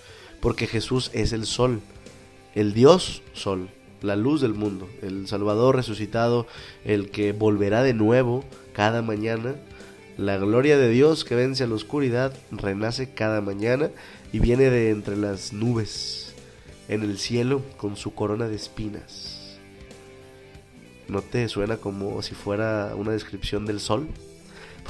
[0.40, 1.80] porque Jesús es el sol,
[2.54, 3.68] el Dios sol,
[4.02, 6.46] la luz del mundo, el Salvador resucitado,
[6.84, 9.54] el que volverá de nuevo cada mañana.
[10.16, 13.90] La gloria de Dios que vence a la oscuridad renace cada mañana
[14.32, 16.34] y viene de entre las nubes
[16.88, 19.27] en el cielo con su corona de espinas.
[21.08, 24.08] ¿No te suena como si fuera una descripción del sol?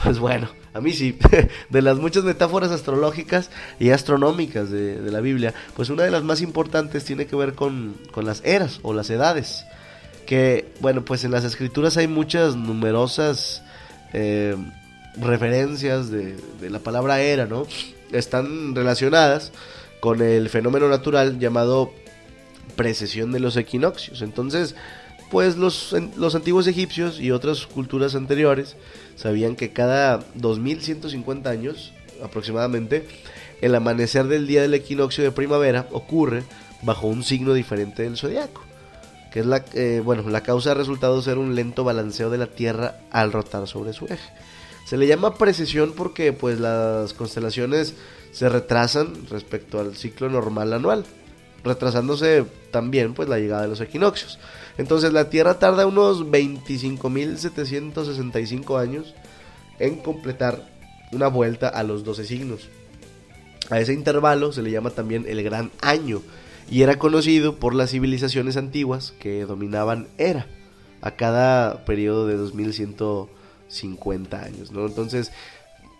[0.01, 1.19] Pues bueno, a mí sí.
[1.71, 3.51] De las muchas metáforas astrológicas
[3.81, 7.97] y astronómicas de, la Biblia, pues una de las más importantes tiene que ver con,
[8.15, 9.65] las eras o las edades.
[10.25, 13.65] Que, bueno, pues en las escrituras hay muchas numerosas
[14.13, 14.55] eh,
[15.17, 17.67] referencias de, de la palabra era, ¿no?
[18.13, 19.51] Están relacionadas
[19.99, 21.93] con el fenómeno natural llamado
[22.77, 24.23] precesión de los equinoccios.
[24.23, 24.77] Entonces,
[25.31, 28.77] pues los, los antiguos egipcios y otras culturas anteriores
[29.17, 33.07] sabían que cada 2150 años aproximadamente
[33.61, 36.45] el amanecer del día del equinoccio de primavera ocurre
[36.83, 38.63] bajo un signo diferente del zodiaco,
[39.33, 42.47] que es la, eh, bueno, la causa ha resultado ser un lento balanceo de la
[42.47, 44.31] Tierra al rotar sobre su eje.
[44.85, 47.95] Se le llama precesión porque pues las constelaciones
[48.33, 51.05] se retrasan respecto al ciclo normal anual,
[51.65, 54.39] retrasándose también pues la llegada de los equinoccios.
[54.77, 59.15] Entonces la Tierra tarda unos 25.765 años
[59.79, 60.69] en completar
[61.13, 62.69] una vuelta a los 12 signos.
[63.71, 66.23] A ese intervalo se le llama también el Gran Año
[66.71, 70.47] y era conocido por las civilizaciones antiguas que dominaban Era
[71.01, 74.85] a cada periodo de 2150 años, ¿no?
[74.87, 75.31] Entonces,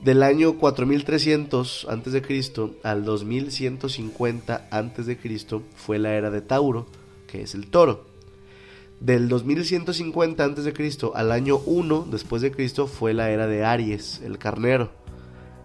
[0.01, 6.41] del año 4300 antes de Cristo al 2150 antes de Cristo fue la era de
[6.41, 6.87] Tauro,
[7.27, 8.07] que es el Toro.
[9.01, 10.73] Del 2150 a.C.
[11.15, 14.91] al año 1 después de Cristo fue la era de Aries, el carnero.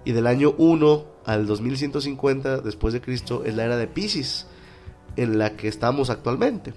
[0.06, 4.48] Y del año 1 al 2150 después de Cristo es la era de Pisces,
[5.16, 6.74] en la que estamos actualmente.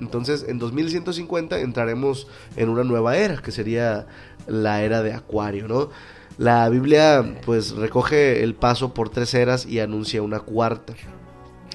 [0.00, 2.26] Entonces, en 2150 entraremos
[2.56, 4.06] en una nueva era, que sería
[4.48, 5.90] la era de Acuario, ¿no?
[6.42, 10.92] La Biblia pues recoge el paso por tres eras y anuncia una cuarta.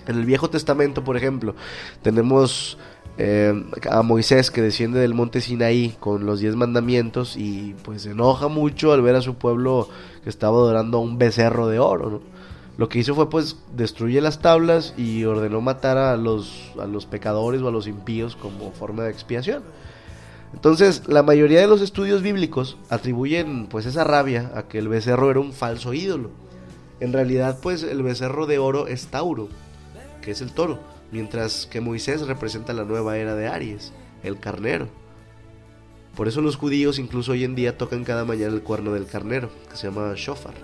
[0.08, 1.56] En el Viejo Testamento, por ejemplo,
[2.02, 2.78] tenemos
[3.18, 3.54] eh,
[3.90, 8.50] a Moisés que desciende del monte Sinaí con los diez mandamientos y pues se enoja
[8.50, 9.88] mucho al ver a su pueblo
[10.26, 12.22] que estaba adorando a un becerro de oro.
[12.78, 17.06] Lo que hizo fue pues destruye las tablas y ordenó matar a los, a los
[17.06, 19.64] pecadores o a los impíos como forma de expiación.
[20.54, 25.30] Entonces, la mayoría de los estudios bíblicos atribuyen pues esa rabia a que el becerro
[25.30, 26.32] era un falso ídolo.
[27.00, 29.50] En realidad, pues el becerro de oro es Tauro,
[30.22, 30.80] que es el toro
[31.12, 33.94] mientras que Moisés representa la nueva era de Aries,
[34.24, 34.88] el carnero.
[36.16, 39.50] Por eso los judíos incluso hoy en día tocan cada mañana el cuerno del carnero,
[39.70, 40.56] que se llama shofar.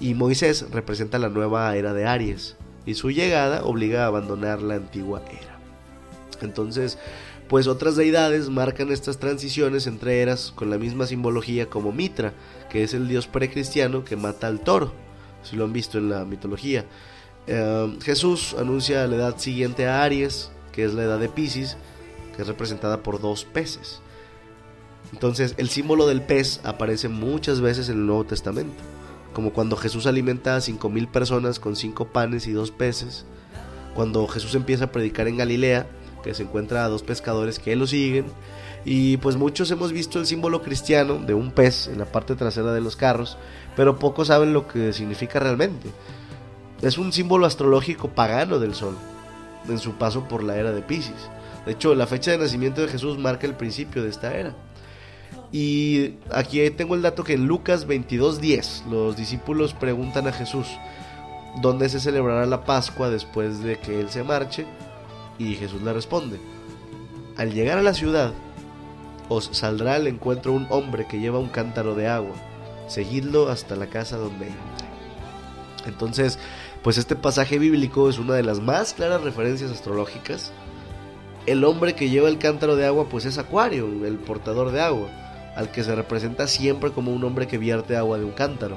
[0.00, 2.56] Y Moisés representa la nueva era de Aries,
[2.86, 5.58] y su llegada obliga a abandonar la antigua era.
[6.40, 6.98] Entonces,
[7.50, 12.32] pues otras deidades marcan estas transiciones entre eras con la misma simbología como Mitra,
[12.70, 14.92] que es el dios precristiano que mata al toro,
[15.42, 16.84] si lo han visto en la mitología.
[17.48, 21.76] Eh, Jesús anuncia la edad siguiente a Aries, que es la edad de Pisces,
[22.36, 24.00] que es representada por dos peces.
[25.12, 28.80] Entonces, el símbolo del pez aparece muchas veces en el Nuevo Testamento,
[29.34, 33.24] como cuando Jesús alimenta a cinco mil personas con cinco panes y dos peces,
[33.96, 35.88] cuando Jesús empieza a predicar en Galilea,
[36.22, 38.26] que se encuentra a dos pescadores que lo siguen,
[38.84, 42.72] y pues muchos hemos visto el símbolo cristiano de un pez en la parte trasera
[42.72, 43.36] de los carros,
[43.76, 45.88] pero pocos saben lo que significa realmente.
[46.80, 48.96] Es un símbolo astrológico pagano del sol
[49.68, 51.28] en su paso por la era de Pisces.
[51.66, 54.54] De hecho, la fecha de nacimiento de Jesús marca el principio de esta era.
[55.52, 60.66] Y aquí tengo el dato que en Lucas 22:10 los discípulos preguntan a Jesús
[61.60, 64.64] dónde se celebrará la Pascua después de que él se marche
[65.40, 66.38] y Jesús le responde,
[67.36, 68.34] al llegar a la ciudad
[69.30, 72.34] os saldrá al encuentro un hombre que lleva un cántaro de agua,
[72.88, 74.90] seguidlo hasta la casa donde entre.
[75.86, 76.38] Entonces,
[76.82, 80.52] pues este pasaje bíblico es una de las más claras referencias astrológicas.
[81.46, 85.08] El hombre que lleva el cántaro de agua pues es Acuario, el portador de agua,
[85.56, 88.76] al que se representa siempre como un hombre que vierte agua de un cántaro.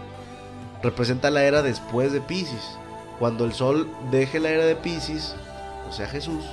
[0.82, 2.78] Representa la era después de Pisces.
[3.20, 5.36] Cuando el sol deje la era de Pisces,
[5.94, 6.44] sea Jesús,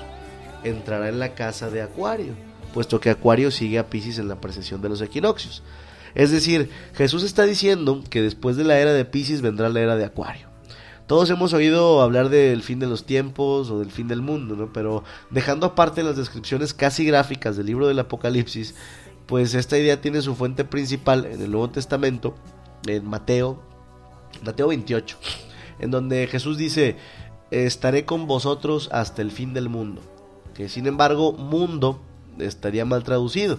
[0.64, 2.34] entrará en la casa de Acuario,
[2.72, 5.62] puesto que Acuario sigue a Pisces en la precesión de los equinoccios.
[6.14, 9.96] Es decir, Jesús está diciendo que después de la era de Pisces vendrá la era
[9.96, 10.48] de Acuario.
[11.06, 14.72] Todos hemos oído hablar del fin de los tiempos o del fin del mundo, ¿no?
[14.72, 18.76] Pero dejando aparte las descripciones casi gráficas del libro del Apocalipsis,
[19.26, 22.36] pues esta idea tiene su fuente principal en el Nuevo Testamento,
[22.86, 23.60] en Mateo,
[24.44, 25.18] Mateo 28,
[25.80, 26.96] en donde Jesús dice,
[27.50, 30.02] estaré con vosotros hasta el fin del mundo.
[30.54, 32.00] Que sin embargo, mundo
[32.38, 33.58] estaría mal traducido.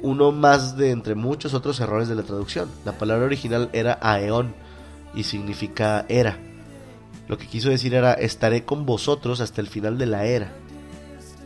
[0.00, 2.68] Uno más de entre muchos otros errores de la traducción.
[2.84, 4.54] La palabra original era aeón
[5.14, 6.38] y significa era.
[7.28, 10.52] Lo que quiso decir era estaré con vosotros hasta el final de la era.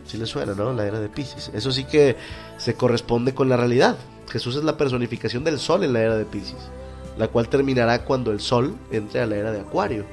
[0.06, 0.72] Si le suena, ¿no?
[0.72, 1.50] La era de Pisces.
[1.52, 2.16] Eso sí que
[2.58, 3.96] se corresponde con la realidad.
[4.28, 6.70] Jesús es la personificación del sol en la era de Pisces,
[7.18, 10.04] la cual terminará cuando el sol entre a la era de Acuario.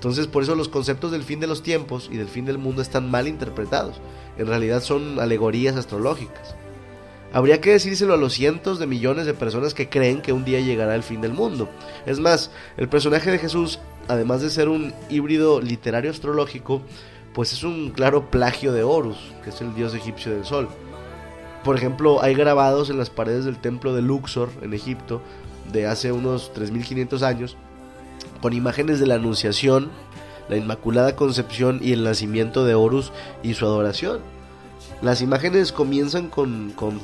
[0.00, 2.80] Entonces, por eso los conceptos del fin de los tiempos y del fin del mundo
[2.80, 4.00] están mal interpretados.
[4.38, 6.54] En realidad son alegorías astrológicas.
[7.34, 10.60] Habría que decírselo a los cientos de millones de personas que creen que un día
[10.60, 11.68] llegará el fin del mundo.
[12.06, 13.78] Es más, el personaje de Jesús,
[14.08, 16.80] además de ser un híbrido literario astrológico,
[17.34, 20.70] pues es un claro plagio de Horus, que es el dios egipcio del sol.
[21.62, 25.20] Por ejemplo, hay grabados en las paredes del templo de Luxor, en Egipto,
[25.70, 27.58] de hace unos 3500 años,
[28.40, 29.90] con imágenes de la Anunciación,
[30.48, 33.12] la Inmaculada Concepción y el nacimiento de Horus
[33.42, 34.20] y su adoración.
[35.02, 37.00] Las imágenes comienzan con, con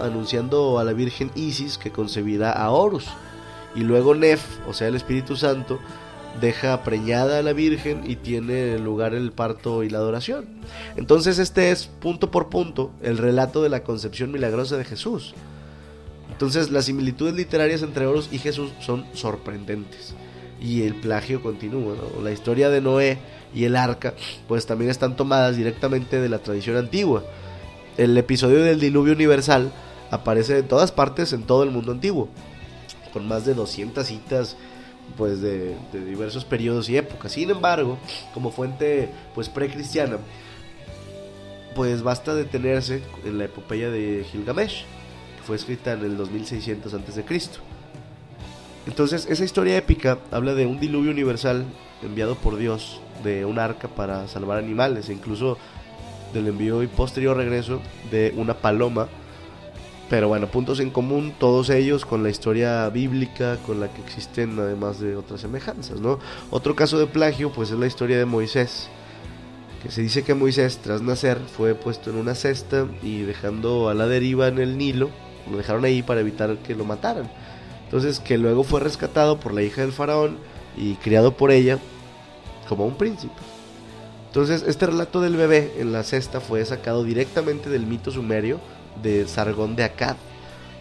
[0.00, 3.06] anunciando a la Virgen Isis que concebirá a Horus.
[3.74, 5.78] Y luego Nef, o sea el Espíritu Santo,
[6.40, 10.46] deja preñada a la Virgen y tiene lugar el parto y la adoración.
[10.96, 15.34] Entonces este es punto por punto el relato de la concepción milagrosa de Jesús.
[16.30, 20.14] Entonces las similitudes literarias entre Horus y Jesús son sorprendentes.
[20.60, 21.94] Y el plagio continúa.
[22.22, 23.18] La historia de Noé
[23.54, 24.14] y el arca
[24.46, 27.24] pues también están tomadas directamente de la tradición antigua.
[27.96, 29.72] El episodio del diluvio universal
[30.10, 32.28] aparece en todas partes en todo el mundo antiguo,
[33.12, 34.56] con más de 200 citas
[35.16, 37.32] pues de, diversos periodos y épocas.
[37.32, 37.98] Sin embargo,
[38.34, 40.18] como fuente pues precristiana,
[41.74, 44.84] pues basta detenerse en la epopeya de Gilgamesh,
[45.36, 47.24] que fue escrita en el 2600 a.C.
[48.86, 51.64] Entonces, esa historia épica habla de un diluvio universal
[52.02, 55.58] enviado por Dios de un arca para salvar animales, e incluso
[56.32, 59.08] del envío y posterior regreso de una paloma
[60.08, 64.58] pero bueno, puntos en común, todos ellos con la historia bíblica, con la que existen
[64.58, 66.18] además de otras semejanzas, ¿no?
[66.50, 68.88] Otro caso de plagio, pues es la historia de Moisés,
[69.82, 73.94] que se dice que Moisés, tras nacer, fue puesto en una cesta y dejando a
[73.94, 75.10] la deriva en el Nilo,
[75.50, 77.30] lo dejaron ahí para evitar que lo mataran.
[77.88, 80.36] Entonces, que luego fue rescatado por la hija del faraón
[80.76, 81.78] y criado por ella
[82.68, 83.32] como un príncipe.
[84.26, 88.60] Entonces, este relato del bebé en la cesta fue sacado directamente del mito sumerio,
[89.02, 90.16] de Sargón de Akkad,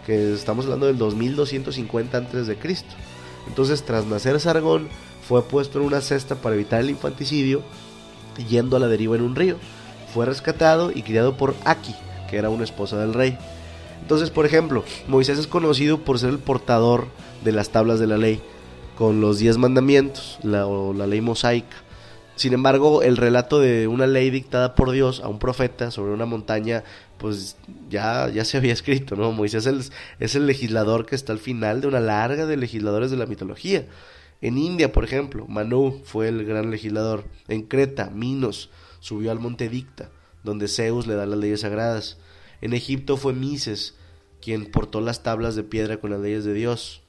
[0.05, 2.93] que estamos hablando del 2250 antes de Cristo.
[3.47, 4.89] Entonces, tras nacer Sargón,
[5.25, 7.61] fue puesto en una cesta para evitar el infanticidio,
[8.49, 9.55] yendo a la deriva en un río.
[10.13, 11.95] Fue rescatado y criado por Aki,
[12.29, 13.37] que era una esposa del rey.
[14.01, 17.07] Entonces, por ejemplo, Moisés es conocido por ser el portador
[17.43, 18.41] de las tablas de la ley,
[18.97, 21.77] con los diez mandamientos, la, o la ley mosaica.
[22.35, 26.27] Sin embargo, el relato de una ley dictada por Dios a un profeta sobre una
[26.27, 26.83] montaña,
[27.17, 27.57] pues
[27.89, 29.31] ya, ya se había escrito, ¿no?
[29.31, 33.17] Moisés es, es el legislador que está al final de una larga de legisladores de
[33.17, 33.87] la mitología.
[34.39, 37.23] En India, por ejemplo, Manu fue el gran legislador.
[37.47, 38.69] En Creta, Minos
[38.99, 40.11] subió al monte Dicta,
[40.43, 42.17] donde Zeus le da las leyes sagradas.
[42.61, 43.95] En Egipto fue Mises,
[44.41, 47.03] quien portó las tablas de piedra con las leyes de Dios.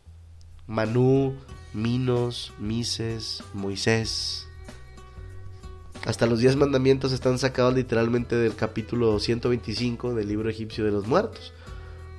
[0.67, 1.37] Manu,
[1.73, 4.47] Minos, Mises, Moisés.
[6.05, 11.07] Hasta los diez mandamientos están sacados literalmente del capítulo 125 del libro egipcio de los
[11.07, 11.53] muertos,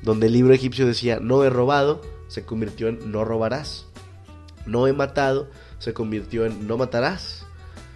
[0.01, 3.85] donde el libro egipcio decía, no he robado, se convirtió en no robarás.
[4.65, 5.49] No he matado,
[5.79, 7.45] se convirtió en no matarás.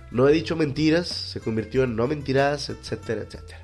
[0.09, 3.61] No he dicho mentiras, se convirtió en no mentirás, etcétera, etcétera.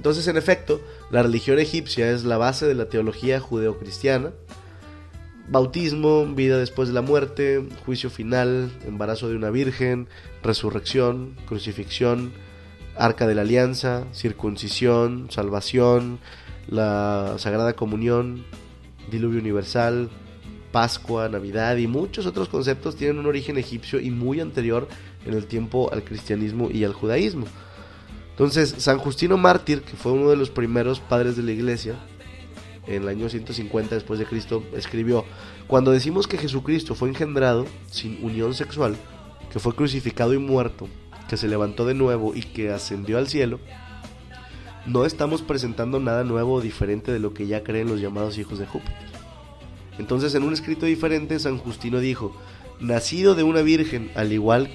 [0.00, 0.80] Entonces, en efecto,
[1.10, 4.32] la religión egipcia es la base de la teología judeocristiana,
[5.46, 10.08] bautismo, vida después de la muerte, juicio final, embarazo de una virgen,
[10.42, 12.32] resurrección, crucifixión,
[12.96, 16.18] arca de la alianza, circuncisión, salvación,
[16.66, 18.46] la sagrada comunión,
[19.10, 20.08] diluvio universal,
[20.72, 24.88] Pascua, Navidad y muchos otros conceptos tienen un origen egipcio y muy anterior
[25.26, 27.44] en el tiempo al cristianismo y al judaísmo.
[28.40, 31.96] Entonces, San Justino Mártir, que fue uno de los primeros padres de la iglesia,
[32.86, 35.26] en el año 150 después de Cristo, escribió,
[35.66, 38.96] cuando decimos que Jesucristo fue engendrado sin unión sexual,
[39.52, 40.88] que fue crucificado y muerto,
[41.28, 43.60] que se levantó de nuevo y que ascendió al cielo,
[44.86, 48.58] no estamos presentando nada nuevo o diferente de lo que ya creen los llamados hijos
[48.58, 48.96] de Júpiter.
[49.98, 52.34] Entonces en un escrito diferente San Justino dijo,
[52.80, 54.70] nacido de una virgen, al igual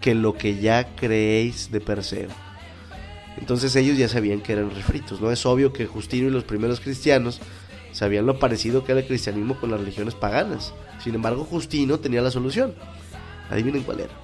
[0.00, 2.30] que lo que ya creéis de Perseo.
[3.44, 5.30] Entonces ellos ya sabían que eran refritos, ¿no?
[5.30, 7.40] Es obvio que Justino y los primeros cristianos
[7.92, 10.72] sabían lo parecido que era el cristianismo con las religiones paganas.
[10.98, 12.74] Sin embargo, Justino tenía la solución.
[13.50, 14.14] Adivinen cuál era.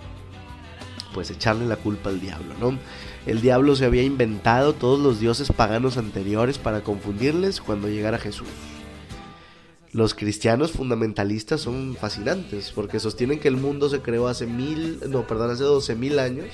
[1.12, 2.78] Pues echarle la culpa al diablo, ¿no?
[3.26, 8.48] El diablo se había inventado todos los dioses paganos anteriores para confundirles cuando llegara Jesús.
[9.92, 15.26] Los cristianos fundamentalistas son fascinantes porque sostienen que el mundo se creó hace mil, no,
[15.26, 16.46] perdón, hace doce mil años.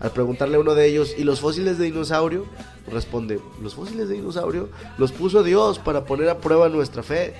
[0.00, 2.46] Al preguntarle a uno de ellos, ¿y los fósiles de dinosaurio?
[2.90, 4.68] Responde, los fósiles de dinosaurio
[4.98, 7.34] los puso Dios para poner a prueba nuestra fe.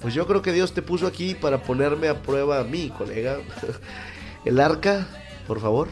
[0.00, 3.38] Pues yo creo que Dios te puso aquí para ponerme a prueba a mí, colega.
[4.44, 5.06] El arca,
[5.46, 5.88] por favor.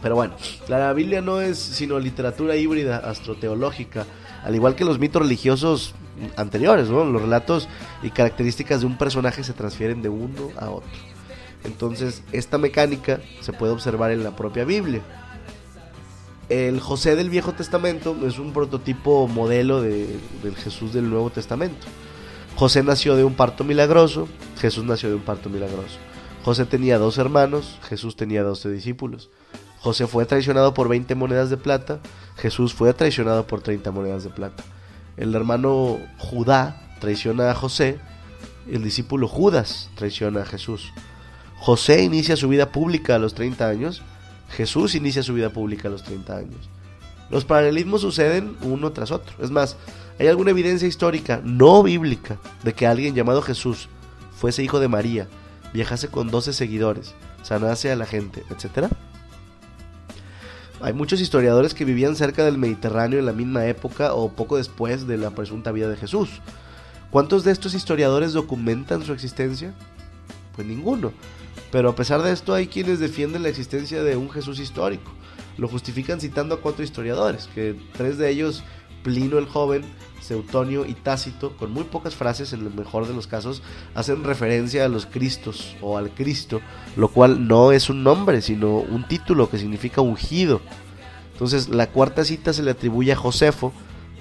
[0.00, 0.34] Pero bueno,
[0.68, 4.06] la Biblia no es sino literatura híbrida astroteológica,
[4.44, 5.94] al igual que los mitos religiosos
[6.36, 7.04] anteriores, ¿no?
[7.04, 7.68] Los relatos
[8.02, 10.88] y características de un personaje se transfieren de uno a otro.
[11.64, 15.02] Entonces, esta mecánica se puede observar en la propia Biblia.
[16.48, 21.86] El José del Viejo Testamento es un prototipo modelo de, del Jesús del Nuevo Testamento.
[22.56, 24.28] José nació de un parto milagroso,
[24.58, 25.98] Jesús nació de un parto milagroso.
[26.44, 29.30] José tenía dos hermanos, Jesús tenía doce discípulos.
[29.80, 32.00] José fue traicionado por 20 monedas de plata,
[32.36, 34.64] Jesús fue traicionado por 30 monedas de plata.
[35.16, 38.00] El hermano Judá traiciona a José,
[38.70, 40.92] el discípulo Judas traiciona a Jesús.
[41.60, 44.02] José inicia su vida pública a los 30 años,
[44.50, 46.70] Jesús inicia su vida pública a los 30 años.
[47.30, 49.34] Los paralelismos suceden uno tras otro.
[49.42, 49.76] Es más,
[50.18, 53.88] ¿hay alguna evidencia histórica no bíblica de que alguien llamado Jesús
[54.36, 55.28] fuese hijo de María,
[55.74, 58.88] viajase con 12 seguidores, sanase a la gente, etcétera?
[60.80, 65.06] Hay muchos historiadores que vivían cerca del Mediterráneo en la misma época o poco después
[65.08, 66.30] de la presunta vida de Jesús.
[67.10, 69.74] ¿Cuántos de estos historiadores documentan su existencia?
[70.54, 71.12] Pues ninguno.
[71.70, 75.12] Pero a pesar de esto hay quienes defienden la existencia de un Jesús histórico.
[75.58, 78.64] Lo justifican citando a cuatro historiadores, que tres de ellos,
[79.02, 79.84] Plino el joven,
[80.20, 83.62] Seutonio y Tácito, con muy pocas frases en el mejor de los casos,
[83.94, 86.60] hacen referencia a los Cristos o al Cristo,
[86.96, 90.60] lo cual no es un nombre, sino un título que significa ungido.
[91.32, 93.72] Entonces la cuarta cita se le atribuye a Josefo,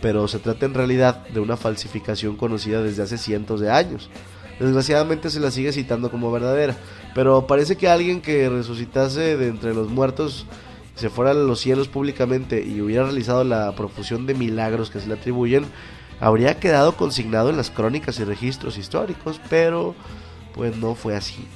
[0.02, 4.10] pero se trata en realidad de una falsificación conocida desde hace cientos de años.
[4.60, 6.76] Desgraciadamente se la sigue citando como verdadera,
[7.14, 10.48] pero parece que alguien que resucitase de entre los muertos
[10.96, 15.08] se fuera a los cielos públicamente y hubiera realizado la profusión de milagros que se
[15.08, 15.66] le atribuyen,
[16.20, 19.94] habría quedado consignado en las crónicas y registros históricos, pero
[20.56, 21.48] pues no fue así.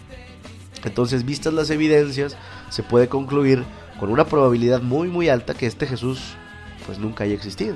[0.83, 2.37] Entonces, vistas las evidencias,
[2.69, 3.63] se puede concluir
[3.99, 6.35] con una probabilidad muy muy alta que este Jesús
[6.85, 7.75] pues nunca haya existido.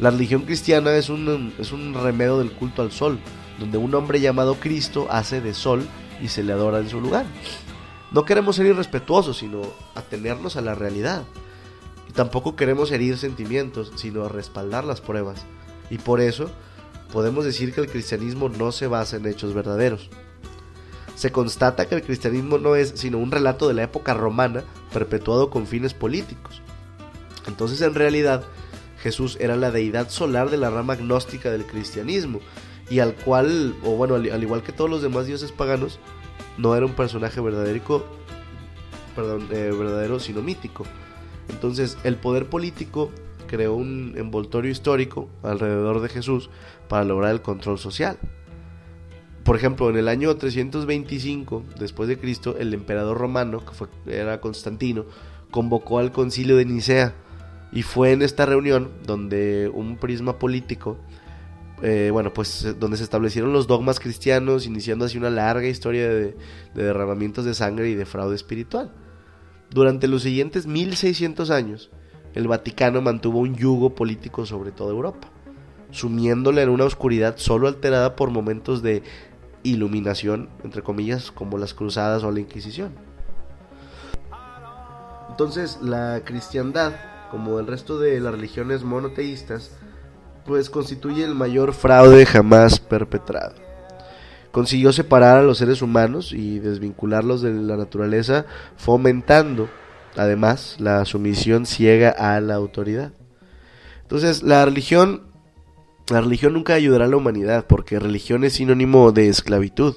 [0.00, 3.18] La religión cristiana es un, es un remedio del culto al sol,
[3.58, 5.86] donde un hombre llamado Cristo hace de sol
[6.20, 7.26] y se le adora en su lugar.
[8.10, 9.62] No queremos ser irrespetuosos, sino
[9.94, 11.24] atenernos a la realidad.
[12.08, 15.44] Y tampoco queremos herir sentimientos, sino respaldar las pruebas.
[15.90, 16.50] Y por eso
[17.12, 20.10] podemos decir que el cristianismo no se basa en hechos verdaderos.
[21.14, 25.50] Se constata que el cristianismo no es sino un relato de la época romana perpetuado
[25.50, 26.62] con fines políticos.
[27.46, 28.44] Entonces en realidad
[29.02, 32.40] Jesús era la deidad solar de la rama agnóstica del cristianismo
[32.92, 35.98] y al cual, o bueno, al, igual que todos los demás dioses paganos,
[36.58, 38.06] no era un personaje verdadero,
[39.16, 40.84] perdón, eh, verdadero sino mítico.
[41.48, 43.10] Entonces el poder político
[43.46, 46.50] creó un envoltorio histórico alrededor de Jesús
[46.86, 48.18] para lograr el control social.
[49.42, 54.42] Por ejemplo, en el año 325 después de Cristo, el emperador romano, que fue, era
[54.42, 55.06] Constantino,
[55.50, 57.14] convocó al concilio de Nicea
[57.72, 60.98] y fue en esta reunión donde un prisma político,
[61.82, 66.36] eh, bueno, pues donde se establecieron los dogmas cristianos, iniciando así una larga historia de,
[66.74, 68.92] de derramamientos de sangre y de fraude espiritual.
[69.70, 71.90] Durante los siguientes 1600 años,
[72.34, 75.28] el Vaticano mantuvo un yugo político sobre toda Europa,
[75.90, 79.02] sumiéndole en una oscuridad solo alterada por momentos de
[79.62, 82.92] iluminación, entre comillas, como las cruzadas o la Inquisición.
[85.30, 86.92] Entonces, la cristiandad,
[87.30, 89.76] como el resto de las religiones monoteístas,
[90.46, 93.54] pues constituye el mayor fraude jamás perpetrado.
[94.50, 98.44] Consiguió separar a los seres humanos y desvincularlos de la naturaleza,
[98.76, 99.68] fomentando
[100.16, 103.12] además la sumisión ciega a la autoridad.
[104.02, 105.32] Entonces, la religión
[106.10, 109.96] la religión nunca ayudará a la humanidad porque religión es sinónimo de esclavitud.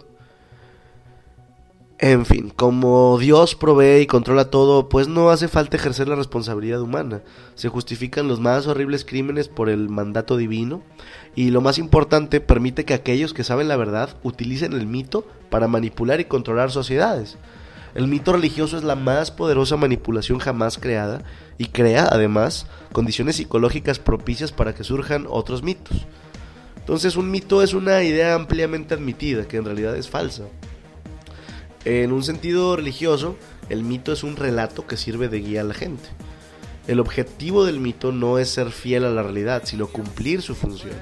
[1.98, 6.82] En fin, como Dios provee y controla todo, pues no hace falta ejercer la responsabilidad
[6.82, 7.22] humana.
[7.56, 10.84] Se justifican los más horribles crímenes por el mandato divino
[11.36, 15.70] y lo más importante, permite que aquellos que saben la verdad utilicen el mito para
[15.70, 17.38] manipular y controlar sociedades.
[17.94, 21.24] El mito religioso es la más poderosa manipulación jamás creada
[21.58, 26.06] y crea, además, condiciones psicológicas propicias para que surjan otros mitos.
[26.76, 30.44] Entonces un mito es una idea ampliamente admitida, que en realidad es falsa.
[31.86, 33.36] En un sentido religioso,
[33.70, 36.10] el mito es un relato que sirve de guía a la gente.
[36.88, 40.96] El objetivo del mito no es ser fiel a la realidad, sino cumplir su función.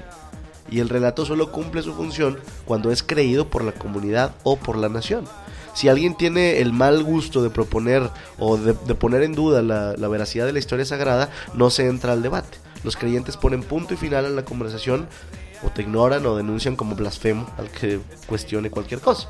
[0.70, 4.76] Y el relato solo cumple su función cuando es creído por la comunidad o por
[4.76, 5.24] la nación.
[5.72, 10.08] Si alguien tiene el mal gusto de proponer o de, poner en duda la, la
[10.08, 12.58] veracidad de la historia sagrada, no se entra al debate.
[12.82, 15.08] Los creyentes ponen punto y final a la conversación
[15.62, 19.28] o te ignoran o denuncian como blasfemo al que cuestione cualquier cosa.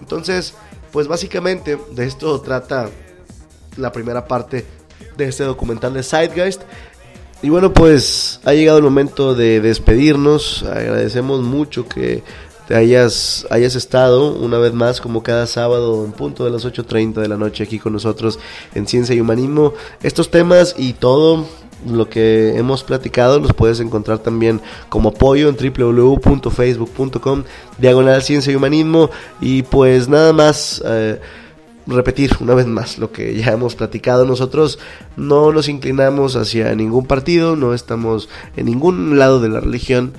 [0.00, 0.54] Entonces,
[0.92, 2.90] pues básicamente de esto trata
[3.76, 4.64] la primera parte
[5.16, 6.62] de este documental de Zeitgeist.
[7.42, 10.62] Y bueno, pues ha llegado el momento de despedirnos.
[10.62, 12.22] Agradecemos mucho que
[12.66, 17.14] te hayas, hayas estado una vez más como cada sábado en punto de las 8.30
[17.14, 18.38] de la noche aquí con nosotros
[18.74, 19.74] en Ciencia y Humanismo.
[20.02, 21.46] Estos temas y todo
[21.84, 27.44] lo que hemos platicado los puedes encontrar también como apoyo en www.facebook.com
[27.78, 29.10] diagonal ciencia y humanismo.
[29.40, 31.20] Y pues nada más eh,
[31.86, 34.24] repetir una vez más lo que ya hemos platicado.
[34.24, 34.78] Nosotros
[35.16, 40.12] no nos inclinamos hacia ningún partido no estamos en ningún lado de la religión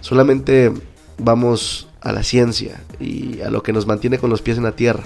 [0.00, 0.72] solamente
[1.18, 4.72] vamos a la ciencia y a lo que nos mantiene con los pies en la
[4.72, 5.02] tierra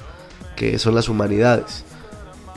[0.56, 1.84] que son las humanidades.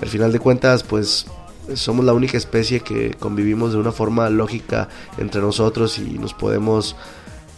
[0.02, 1.26] Al final de cuentas pues
[1.74, 6.96] somos la única especie que convivimos de una forma lógica entre nosotros y nos podemos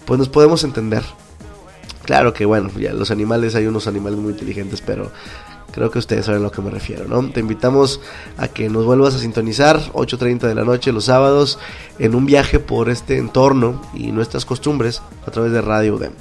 [0.06, 1.04] pues nos podemos entender.
[2.04, 5.12] Claro que bueno, ya los animales hay unos animales muy inteligentes, pero
[5.74, 7.30] creo que ustedes saben a lo que me refiero, ¿no?
[7.30, 8.00] Te invitamos
[8.38, 11.60] a que nos vuelvas a sintonizar 8:30 de la noche los sábados
[12.00, 16.14] en un viaje por este entorno y nuestras costumbres a través de Radio UDEM.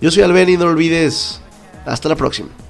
[0.00, 1.40] Yo soy Alben y no olvides,
[1.84, 2.65] hasta la próxima.